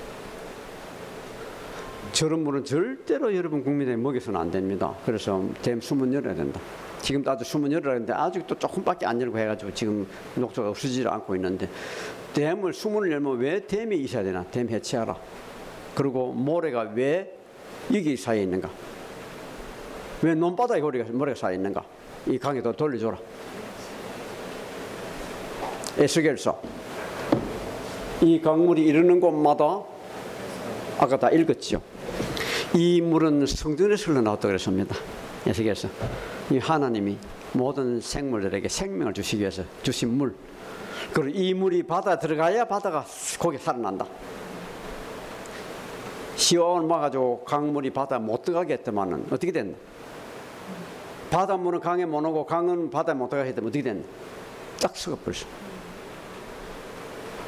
저런 2.12 2.43
물은 2.43 2.64
절대로 2.64 3.34
여러분 3.36 3.62
국민에 3.62 3.97
먹여서는 3.97 4.41
안 4.41 4.51
됩니다. 4.51 4.95
그래서 5.05 5.45
댐 5.62 5.80
수문 5.80 6.12
열어야 6.14 6.34
된다. 6.34 6.59
지금도 7.03 7.30
아주 7.30 7.45
수문 7.45 7.72
열어야 7.72 7.95
되는데 7.95 8.12
아직도 8.12 8.59
조금밖에 8.59 9.07
안 9.07 9.20
열고 9.20 9.38
해가지고 9.38 9.74
지금 9.74 10.07
녹조가 10.36 10.70
없어지지 10.70 11.07
않고 11.07 11.34
있는데 11.36 11.68
댐을 12.35 12.72
수문을 12.72 13.11
열면 13.12 13.39
왜 13.39 13.66
댐이 13.66 13.97
있어야 13.99 14.22
되나? 14.22 14.45
댐 14.45 14.68
해체하라. 14.68 15.16
그리고 15.95 16.33
모래가 16.33 16.91
왜 16.95 17.37
여기 17.93 18.16
사이에 18.16 18.43
있는가? 18.43 18.70
왜 20.22 20.35
논바닥에 20.35 20.81
모래가, 20.81 21.11
모래가 21.12 21.39
쌓여 21.39 21.55
있는가? 21.55 21.85
이 22.26 22.39
강에도 22.39 22.72
돌려줘라. 22.72 23.18
에스겔서. 25.99 26.61
이 28.22 28.41
강물이 28.41 28.85
이르는 28.85 29.18
곳마다 29.18 29.83
아까 30.99 31.18
다 31.18 31.31
읽었지요. 31.31 31.81
이 32.74 33.01
물은 33.01 33.47
성전에서 33.47 34.12
흘러나왔다 34.12 34.47
그랬습니다. 34.47 34.95
에스겔서. 35.47 35.89
이 36.51 36.59
하나님이 36.59 37.16
모든 37.53 38.01
생물들에게 38.01 38.68
생명을 38.68 39.14
주시기 39.14 39.41
위해서 39.41 39.64
주신 39.83 40.11
물. 40.16 40.35
그리고 41.13 41.39
이 41.39 41.55
물이 41.55 41.83
바다 41.85 42.19
들어가야 42.19 42.65
바다가 42.65 43.05
거기 43.39 43.59
살아난다. 43.59 44.07
시원 46.37 46.89
막아가지고 46.89 47.45
강물이 47.45 47.91
바다 47.91 48.19
못 48.19 48.43
들어가게 48.43 48.75
했더만은 48.75 49.27
어떻게 49.31 49.53
됐나? 49.53 49.77
바닷물은 51.31 51.81
강에 51.81 52.07
못 52.07 52.25
오고 52.25 52.47
강은 52.47 52.91
바다에 52.91 53.15
못 53.15 53.29
들어가게 53.29 53.51
했더만 53.51 53.69
어떻게 53.69 53.83
됐나? 53.83 54.05
딱 54.81 54.97
썩어버렸어. 54.97 55.47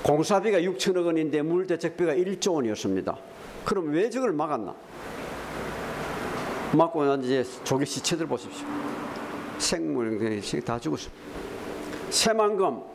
공사비가 0.03 0.59
6천억 0.59 1.07
원인데 1.07 1.43
물대책비가 1.43 2.15
1조 2.15 2.55
원이었습니다. 2.55 3.17
그럼 3.65 3.91
왜 3.91 4.11
저걸 4.11 4.33
막았나? 4.33 4.75
막고 6.73 7.05
난 7.05 7.23
이제 7.23 7.45
조개 7.65 7.85
시체들 7.85 8.27
보십시오. 8.27 8.67
생물 9.59 10.43
다 10.65 10.79
죽었어. 10.79 11.09
새만금 12.11 12.92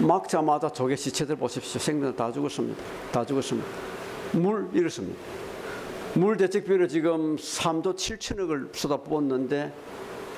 막자마자 0.00 0.70
조개 0.70 0.96
시체들 0.96 1.36
보십시오. 1.36 1.78
생물 1.78 2.14
다 2.16 2.32
죽었습니다. 2.32 2.82
다 3.12 3.24
죽었습니다. 3.24 3.68
물 4.32 4.68
이렇습니다. 4.72 5.18
물 6.14 6.36
대책비를 6.36 6.88
지금 6.88 7.36
3도 7.36 7.94
7천억을 7.94 8.74
쏟아부었는데 8.74 9.72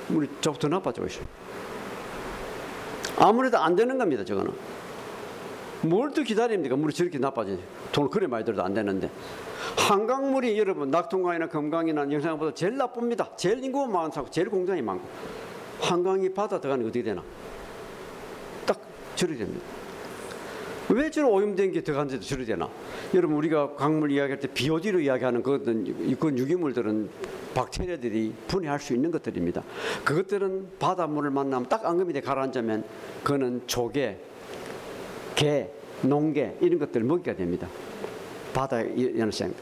물이 0.09 0.29
더 0.41 0.67
나빠지고 0.67 1.07
있어요. 1.07 1.25
아무래도 3.17 3.57
안 3.57 3.75
되는 3.75 3.97
겁니다. 3.97 4.23
저거는. 4.25 4.51
뭘 5.81 6.13
또 6.13 6.23
기다립니까? 6.23 6.75
물이 6.75 6.93
저렇게 6.93 7.17
나빠지지. 7.17 7.61
돈을 7.91 8.09
그래 8.09 8.27
많이 8.27 8.45
들어도 8.45 8.63
안 8.63 8.73
되는데. 8.73 9.09
한강물이 9.77 10.57
여러분 10.59 10.91
낙동강이나 10.91 11.47
금강이나 11.47 12.01
영산강보다 12.11 12.53
제일 12.53 12.77
나쁩니다. 12.77 13.29
제일 13.37 13.63
인구가 13.63 13.87
많고 13.87 14.29
제일 14.29 14.49
공장이 14.49 14.81
많고. 14.81 15.03
한강이 15.81 16.33
바다 16.33 16.59
들어가는 16.59 16.83
게 16.83 16.89
어떻게 16.89 17.03
되나? 17.03 17.23
됩니다. 19.15 19.65
왜 20.89 21.09
저런 21.09 21.31
오염된 21.31 21.71
게 21.71 21.81
들어간데도 21.81 22.21
저리 22.23 22.45
되나? 22.45 22.69
여러분 23.13 23.37
우리가 23.37 23.75
강물 23.75 24.11
이야기할 24.11 24.39
때 24.39 24.47
BOD로 24.47 24.99
이야기하는 24.99 25.41
그것은 25.41 26.17
그 26.19 26.27
유기물들은 26.37 27.09
박테리아들이 27.53 28.33
분해할 28.47 28.79
수 28.79 28.93
있는 28.93 29.11
것들입니다. 29.11 29.63
그것들은 30.03 30.67
바닷물을 30.79 31.31
만나면 31.31 31.69
딱 31.69 31.85
앙금이 31.85 32.13
돼 32.13 32.21
가라앉으면 32.21 32.83
그거는 33.23 33.61
조개, 33.65 34.17
개, 35.35 35.69
농개 36.01 36.53
이런 36.59 36.79
것들을 36.79 37.05
먹이게 37.05 37.35
됩니다. 37.35 37.67
바다 38.53 38.81
연생. 39.17 39.53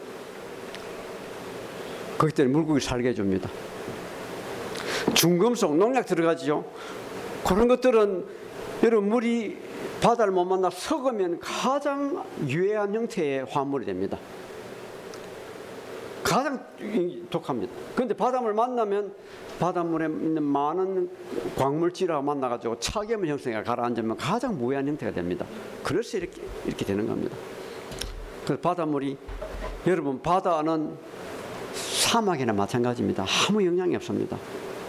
거기 2.17 2.33
때문에 2.33 2.53
물고기 2.53 2.79
살게 2.79 3.09
해줍니다. 3.09 3.49
중금속, 5.13 5.75
농약 5.75 6.05
들어가지요. 6.05 6.65
그런 7.47 7.67
것들은 7.67 8.40
여러분 8.83 9.09
물이 9.09 9.57
바다를 10.01 10.33
못 10.33 10.45
만나 10.45 10.69
썩으면 10.69 11.39
가장 11.39 12.23
유해한 12.47 12.93
형태의 12.93 13.45
화물이 13.45 13.85
됩니다. 13.85 14.17
가장 16.23 16.65
독합니다. 17.29 17.71
그런데 17.93 18.15
바닷물 18.15 18.53
만나면 18.53 19.13
바닷물에 19.59 20.05
있는 20.05 20.41
많은 20.43 21.09
광물질하고 21.57 22.23
만나가지고 22.23 22.79
차계물 22.79 23.27
형성이 23.27 23.61
가라앉으면 23.63 24.17
가장 24.17 24.57
무해한 24.57 24.87
형태가 24.87 25.11
됩니다. 25.11 25.45
그래서 25.83 26.17
이렇게, 26.17 26.41
이렇게 26.65 26.85
되는 26.85 27.05
겁니다. 27.05 27.35
그래서 28.45 28.61
바닷물이 28.61 29.17
여러분 29.87 30.21
바다는 30.21 30.97
사막이나 31.73 32.53
마찬가지입니다. 32.53 33.25
아무 33.47 33.63
영향이 33.65 33.95
없습니다. 33.95 34.37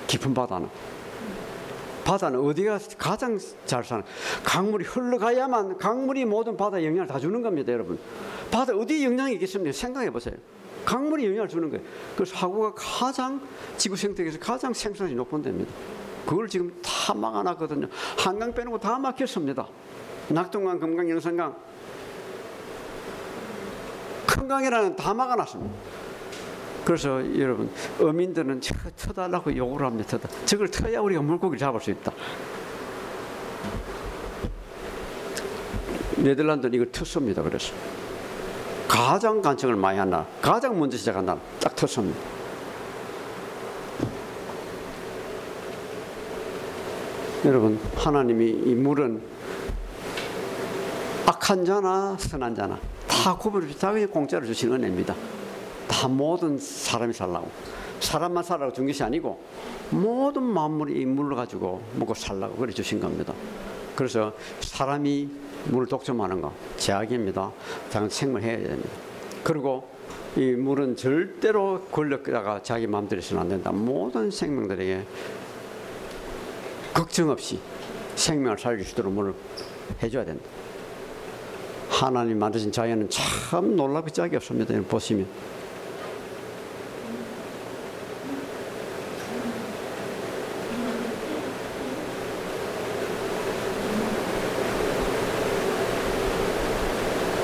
깊은 0.07 0.33
바다는. 0.33 0.69
바다는 2.05 2.41
어디가 2.41 2.79
가장 2.99 3.39
잘 3.65 3.85
사는? 3.85 4.05
강물이 4.45 4.85
흘러가야만 4.85 5.79
강물이 5.79 6.25
모든 6.25 6.57
바다에 6.57 6.85
영향을 6.85 7.07
다 7.07 7.19
주는 7.19 7.41
겁니다 7.43 7.73
여러분. 7.73 7.99
바다 8.51 8.75
어디에 8.75 9.05
영향이 9.05 9.35
있겠습니까? 9.35 9.73
생각해 9.73 10.11
보세요. 10.11 10.35
강물이 10.85 11.27
영향을 11.27 11.49
주는 11.49 11.71
거예요. 11.71 11.85
그래서 12.17 12.37
하구가 12.37 12.75
가장 12.75 13.41
지구 13.77 13.97
생태계에서 13.97 14.39
가장 14.39 14.73
생산이 14.73 15.15
높은 15.15 15.43
데입니다. 15.43 15.73
그걸 16.27 16.49
지금 16.49 16.73
다 16.83 17.15
막아놨거든요. 17.15 17.89
한강 18.19 18.53
빼놓고 18.53 18.79
다 18.79 18.99
막혔습니다. 18.99 19.67
낙동강 20.29 20.79
금강 20.79 21.09
영산강. 21.11 21.57
큰 24.27 24.49
강이라는 24.49 24.97
다 24.97 25.15
막아놨습니다. 25.15 26.02
그래서 26.85 27.23
여러분 27.39 27.71
어민들은 28.01 28.61
저 28.61 28.75
터달라고 28.97 29.57
요구를 29.57 29.87
합니다. 29.87 30.19
터다. 30.19 30.29
저걸 30.45 30.71
터야 30.71 31.01
우리가 31.01 31.23
물고기를 31.23 31.59
잡을 31.59 31.81
수 31.81 31.91
있다. 31.91 32.13
네덜란드는 36.17 36.75
이걸 36.75 36.91
터습니다. 36.91 37.43
그래서 37.43 37.73
가장 38.89 39.41
간청을 39.41 39.77
많이 39.77 39.99
한 39.99 40.11
날, 40.11 40.27
가장 40.41 40.79
먼저 40.79 40.97
시작한 40.97 41.25
날, 41.25 41.39
딱 41.61 41.75
터습니다. 41.75 42.19
여러분 47.45 47.81
하나님이 47.97 48.51
이 48.51 48.75
물은 48.75 49.21
악한 51.27 51.65
자나 51.65 52.17
선한 52.19 52.55
자나 52.55 52.79
다 53.09 53.37
구분을 53.37 53.77
자기 53.77 54.07
공짜로 54.07 54.47
주신 54.47 54.73
은혜입니다. 54.73 55.15
다 55.93 56.09
모든 56.09 56.59
사람이 56.59 57.13
살라고 57.13 57.51
사람만 58.01 58.43
살라고 58.43 58.73
준 58.73 58.87
것이 58.87 59.03
아니고 59.05 59.39
모든 59.91 60.43
만물이 60.43 60.99
이 60.99 61.05
물을 61.05 61.37
가지고 61.37 61.83
먹고 61.95 62.15
살라고 62.15 62.57
그래 62.57 62.73
주신 62.73 62.99
겁니다. 62.99 63.35
그래서 63.95 64.33
사람이 64.61 65.29
물을 65.67 65.87
독점하는 65.87 66.41
거 66.41 66.53
제약입니다. 66.79 67.53
당연 67.93 68.09
생물해야 68.09 68.57
됩니다. 68.57 68.91
그리고 69.45 69.87
이 70.35 70.53
물은 70.53 70.97
절대로 70.97 71.83
권력자가 71.93 72.63
자기 72.63 72.87
마음대로 72.87 73.21
해서는 73.21 73.43
안 73.43 73.49
된다. 73.51 73.71
모든 73.71 74.31
생명들에게 74.31 75.05
걱정 76.95 77.29
없이 77.29 77.61
생명을 78.17 78.59
살릴 78.59 78.85
수 78.85 78.93
있도록 78.93 79.13
물을 79.13 79.35
해줘야 80.03 80.25
된다. 80.25 80.43
하나님 81.91 82.39
만드신 82.39 82.73
자연은 82.73 83.11
참 83.11 83.77
놀랍고 83.77 84.11
짝이 84.11 84.35
없습니다. 84.37 84.75
보시면. 84.89 85.62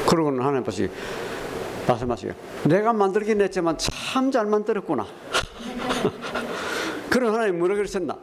그러고는 0.09 0.41
하나님 0.41 0.65
보시 0.65 0.89
말씀하시요. 1.87 2.33
내가 2.65 2.93
만들긴 2.93 3.41
했지만 3.41 3.77
참 3.79 4.31
잘 4.33 4.47
만들었구나. 4.47 5.07
그런 7.11 7.35
하나님 7.35 7.59
뭐라 7.59 7.75
그러셨나? 7.75 8.17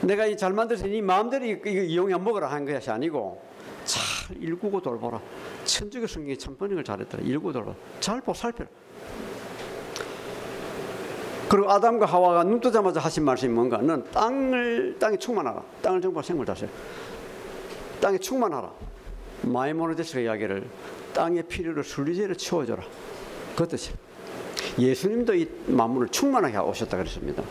내가 0.00 0.26
이 0.26 0.36
잘 0.36 0.52
만들어서 0.52 0.86
네 0.86 1.00
마음대로 1.00 1.44
이거 1.44 1.70
이용해 1.70 2.16
먹으라 2.18 2.50
한 2.50 2.64
것이 2.64 2.90
아니고 2.90 3.40
잘 3.84 4.36
일구고 4.40 4.80
돌보라. 4.80 5.20
천주교 5.64 6.06
성경이 6.06 6.38
참 6.38 6.56
번역을 6.56 6.84
잘했더라. 6.84 7.22
일구고 7.24 7.52
돌보라. 7.52 7.76
잘 8.00 8.20
보살펴라. 8.20 8.68
그리고 11.48 11.70
아담과 11.70 12.06
하와가 12.06 12.42
눈 12.42 12.60
뜨자마자 12.60 13.00
하신 13.00 13.24
말씀이 13.24 13.52
뭔가? 13.52 13.78
넌 13.78 14.04
땅을 14.10 14.96
땅에 14.98 15.16
충만하라. 15.16 15.62
땅을 15.82 16.00
정복할 16.00 16.24
생물 16.24 16.46
다스려. 16.46 16.68
땅에 18.00 18.18
충만하라. 18.18 18.72
마이모니데스 19.42 20.18
이야기를 20.18 20.64
땅의 21.14 21.44
필요를 21.44 21.82
순리대로 21.84 22.34
채워줘라. 22.34 22.82
그 23.56 23.66
뜻이. 23.66 23.92
예수님도 24.78 25.34
이 25.34 25.48
만물을 25.66 26.08
충만하게 26.08 26.58
오셨다 26.58 26.96
그랬습니다. 26.96 27.42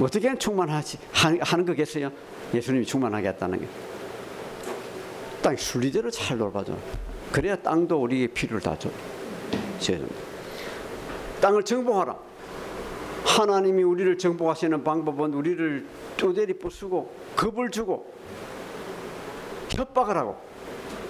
어떻게 0.00 0.36
충만하지 0.36 0.98
하는 1.12 1.64
거겠어요? 1.64 2.10
예수님이 2.52 2.84
충만하게 2.84 3.28
했다는 3.28 3.60
게. 3.60 3.66
땅 5.40 5.56
순리대로 5.56 6.10
잘 6.10 6.38
돌봐줘. 6.38 6.76
그래야 7.30 7.56
땅도 7.56 8.00
우리의 8.02 8.28
필요를 8.28 8.60
다 8.60 8.76
줘. 8.78 8.90
땅을 11.40 11.62
정복하라. 11.62 12.16
하나님이 13.24 13.82
우리를 13.82 14.18
정복하시는 14.18 14.84
방법은 14.84 15.32
우리를 15.34 15.86
쪼대리 16.16 16.58
부수고 16.58 17.12
겁을 17.36 17.70
주고 17.70 18.12
협박을 19.70 20.16
하고 20.16 20.36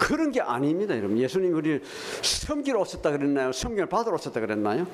그런 0.02 0.32
게 0.32 0.40
아닙니다, 0.40 0.96
여러분. 0.96 1.16
예수님이 1.16 1.54
우리를 1.54 1.82
섬기러 2.22 2.80
오셨다 2.80 3.12
그랬나요? 3.12 3.52
섬김을 3.52 3.86
받으러 3.86 4.16
오셨다 4.16 4.40
그랬나요? 4.40 4.84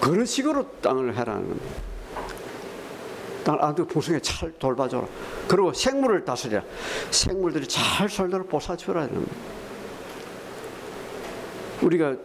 그런 0.00 0.24
식으로 0.24 0.70
땅을 0.80 1.16
해라는 1.16 1.48
겁니다. 1.48 1.66
땅을 3.42 3.64
아주 3.64 3.84
풍성하게 3.84 4.22
잘 4.22 4.52
돌봐줘라. 4.52 5.04
그리고 5.48 5.72
생물을 5.72 6.24
다스려. 6.24 6.62
생물들이 7.10 7.66
잘 7.66 8.08
살도록 8.08 8.48
보살펴라. 8.48 9.08
우리가 11.82 12.16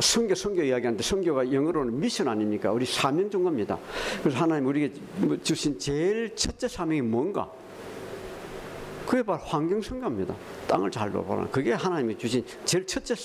성교 0.00 0.36
성교 0.36 0.62
이야기하는데 0.62 1.02
성교가 1.02 1.52
영어로는 1.52 1.98
미션 1.98 2.28
아닙니까? 2.28 2.70
우리 2.70 2.86
사명 2.86 3.28
준 3.28 3.42
겁니다. 3.42 3.76
그래서 4.22 4.38
하나님 4.38 4.66
우리에게 4.66 4.94
주신 5.42 5.76
제일 5.76 6.36
첫째 6.36 6.68
사명이 6.68 7.02
뭔가? 7.02 7.50
그게 9.10 9.24
바로 9.24 9.40
환경 9.40 9.82
성교입니다. 9.82 10.32
땅을 10.68 10.88
잘 10.88 11.10
돌보라. 11.10 11.48
그게 11.50 11.72
하나님이 11.72 12.16
주신 12.16 12.44
제일 12.64 12.86
첫째 12.86 13.16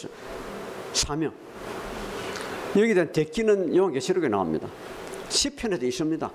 사명. 0.93 1.31
여기에 2.75 2.93
대한 2.95 3.11
대기는 3.11 3.75
요한계시록에 3.75 4.27
나옵니다. 4.27 4.67
시편에도 5.29 5.85
있습니다. 5.85 6.31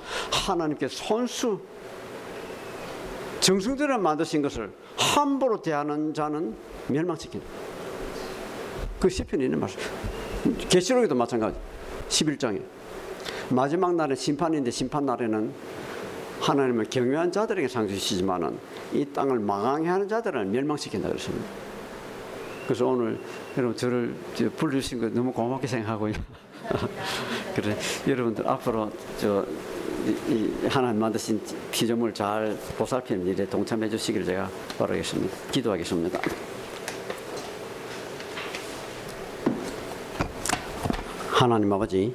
하나님께 0.46 0.86
손수 0.86 1.60
정승들을 3.40 3.98
만드신 3.98 4.40
것을 4.40 4.70
함부로 4.96 5.60
대하는 5.60 6.14
자는 6.14 6.54
멸망시킨다. 6.86 7.44
그 9.00 9.08
시편에 9.08 9.46
있는 9.46 9.58
말씀. 9.58 9.80
계시록에도 10.68 11.16
마찬가지. 11.16 11.58
11장에 12.08 12.62
마지막 13.48 13.96
날은 13.96 14.14
심판인데 14.14 14.70
심판 14.70 15.06
날에는 15.06 15.52
하나님을 16.40 16.86
경외한 16.86 17.30
자들에게 17.30 17.68
상 17.68 17.86
주시지만은 17.86 18.58
이 18.92 19.04
땅을 19.04 19.38
망하게 19.38 19.88
하는 19.88 20.08
자들은 20.08 20.50
멸망시킨다 20.50 21.08
그랬습니다. 21.08 21.46
그래서 22.64 22.86
오늘 22.86 23.18
여러분 23.56 23.76
저를 23.76 24.14
불러주신 24.56 25.00
거 25.00 25.08
너무 25.08 25.32
고맙게 25.32 25.66
생각하고요. 25.66 26.12
그래 27.54 27.76
여러분들 28.06 28.46
앞으로 28.48 28.90
저 29.18 29.44
이, 30.28 30.50
하나님 30.68 31.00
만드신 31.00 31.40
피조물 31.70 32.14
잘 32.14 32.56
보살피는 32.78 33.26
일에 33.26 33.46
동참해 33.46 33.88
주시기를 33.88 34.24
제가 34.24 34.48
바라겠습니다. 34.78 35.36
기도하겠습니다. 35.50 36.20
하나님 41.28 41.72
아버지, 41.72 42.14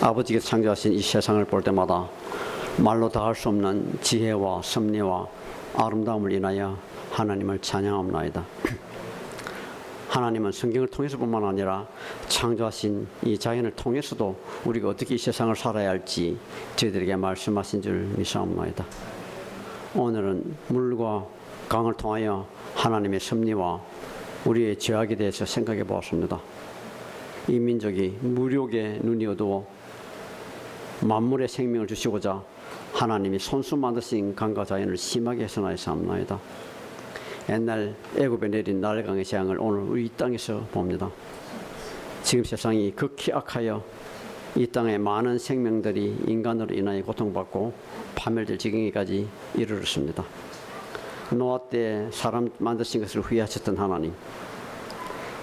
아버지께서 0.00 0.48
창조하신 0.48 0.92
이 0.94 1.00
세상을 1.00 1.44
볼 1.44 1.62
때마다 1.62 2.08
말로 2.78 3.08
다 3.08 3.24
할 3.24 3.34
수 3.34 3.48
없는 3.48 3.98
지혜와 4.02 4.60
섭리와 4.62 5.26
아름다움을 5.74 6.32
인하여 6.32 6.76
하나님을 7.10 7.58
찬양합나이다. 7.60 8.44
하나님은 10.08 10.52
성경을 10.52 10.88
통해서뿐만 10.88 11.44
아니라 11.44 11.86
창조하신 12.28 13.06
이 13.24 13.38
자연을 13.38 13.72
통해서도 13.72 14.36
우리가 14.64 14.88
어떻게 14.88 15.14
이 15.14 15.18
세상을 15.18 15.54
살아야 15.56 15.90
할지 15.90 16.38
저희들에게 16.76 17.16
말씀하신 17.16 17.82
줄 17.82 17.94
믿사옵나이다. 18.16 18.84
오늘은 19.94 20.56
물과 20.68 21.26
강을 21.68 21.94
통하여 21.94 22.46
하나님의 22.74 23.20
섭리와 23.20 23.80
우리의 24.44 24.78
죄악에 24.78 25.16
대해서 25.16 25.44
생각해 25.46 25.84
보았습니다. 25.84 26.40
이 27.48 27.58
민족이 27.58 28.18
무력의 28.20 29.00
눈이 29.02 29.26
어두워 29.26 29.66
만물의 31.00 31.48
생명을 31.48 31.86
주시고자 31.86 32.42
하나님이 32.96 33.38
손수 33.38 33.76
만드신 33.76 34.34
강과 34.34 34.64
자연을 34.64 34.96
심하게 34.96 35.42
훼손하였사옵나이다. 35.42 36.40
옛날 37.50 37.94
애굽에 38.16 38.48
내린 38.48 38.80
날강의 38.80 39.22
재앙을 39.22 39.58
오늘 39.60 39.80
우리 39.80 40.08
땅에서 40.08 40.60
봅니다. 40.72 41.10
지금 42.22 42.42
세상이 42.42 42.92
극히 42.92 43.34
악하여 43.34 43.84
이 44.54 44.66
땅에 44.68 44.96
많은 44.96 45.38
생명들이 45.38 46.24
인간으로 46.26 46.74
인하여 46.74 47.02
고통받고 47.02 47.74
파멸될 48.14 48.56
지경에까지 48.56 49.28
이르렀습니다. 49.56 50.24
노아 51.32 51.58
때 51.68 52.08
사람 52.10 52.48
만드신 52.56 53.02
것을 53.02 53.20
후회하셨던 53.20 53.76
하나님, 53.76 54.14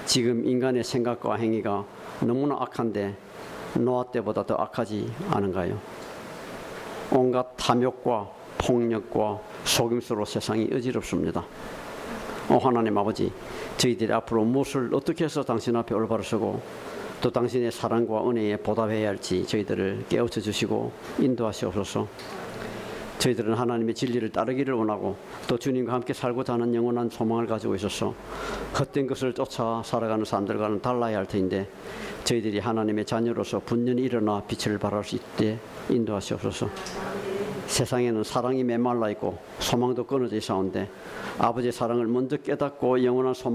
지금 0.07 0.43
인간의 0.43 0.83
생각과 0.83 1.35
행위가 1.35 1.85
너무나 2.21 2.55
악한데 2.55 3.15
노아 3.75 4.05
때보다 4.05 4.43
더 4.43 4.55
악하지 4.55 5.07
않은가요? 5.29 6.02
온갖 7.15 7.55
탐욕과 7.57 8.27
폭력과 8.57 9.39
속임수로 9.65 10.25
세상이 10.25 10.69
어지럽습니다. 10.73 11.45
어, 12.49 12.57
하나님 12.57 12.97
아버지, 12.97 13.31
저희들이 13.77 14.11
앞으로 14.11 14.43
무엇을 14.43 14.89
어떻게 14.93 15.25
해서 15.25 15.43
당신 15.43 15.75
앞에 15.75 15.93
올바로 15.93 16.23
서고 16.23 16.61
또 17.21 17.31
당신의 17.31 17.71
사랑과 17.71 18.27
은혜에 18.27 18.57
보답해야 18.57 19.09
할지 19.09 19.45
저희들을 19.45 20.05
깨우쳐 20.09 20.41
주시고 20.41 20.91
인도하시옵소서. 21.19 22.07
저희들은 23.23 23.53
하나님의 23.53 23.95
진리를 23.95 24.33
따르기를 24.33 24.73
원하고 24.73 25.15
또 25.47 25.57
주님과 25.57 25.93
함께 25.93 26.11
살고자 26.11 26.53
하는 26.53 26.75
영원한 26.75 27.09
소망을 27.09 27.47
가지고 27.47 27.73
있어서 27.75 28.13
헛된 28.77 29.07
것을 29.07 29.31
쫓아 29.31 29.81
살아가는 29.85 30.25
사람들과는 30.25 30.81
달라야 30.81 31.19
할 31.19 31.25
터인데 31.25 31.69
저희들이 32.25 32.59
하나님의 32.59 33.05
자녀로서 33.05 33.59
분연히 33.59 34.01
일어나 34.01 34.43
빛을 34.45 34.77
발할 34.77 35.05
수 35.05 35.15
있게 35.15 35.57
인도하시옵소서. 35.89 36.69
세상에는 37.67 38.25
사랑이 38.25 38.61
메말라 38.65 39.09
있고 39.11 39.37
소망도 39.59 40.05
끊어져 40.05 40.35
있사온데 40.35 40.89
아버지의 41.39 41.71
사랑을 41.71 42.07
먼저 42.07 42.35
깨닫고 42.35 43.05
영원한 43.05 43.33
소망 43.33 43.51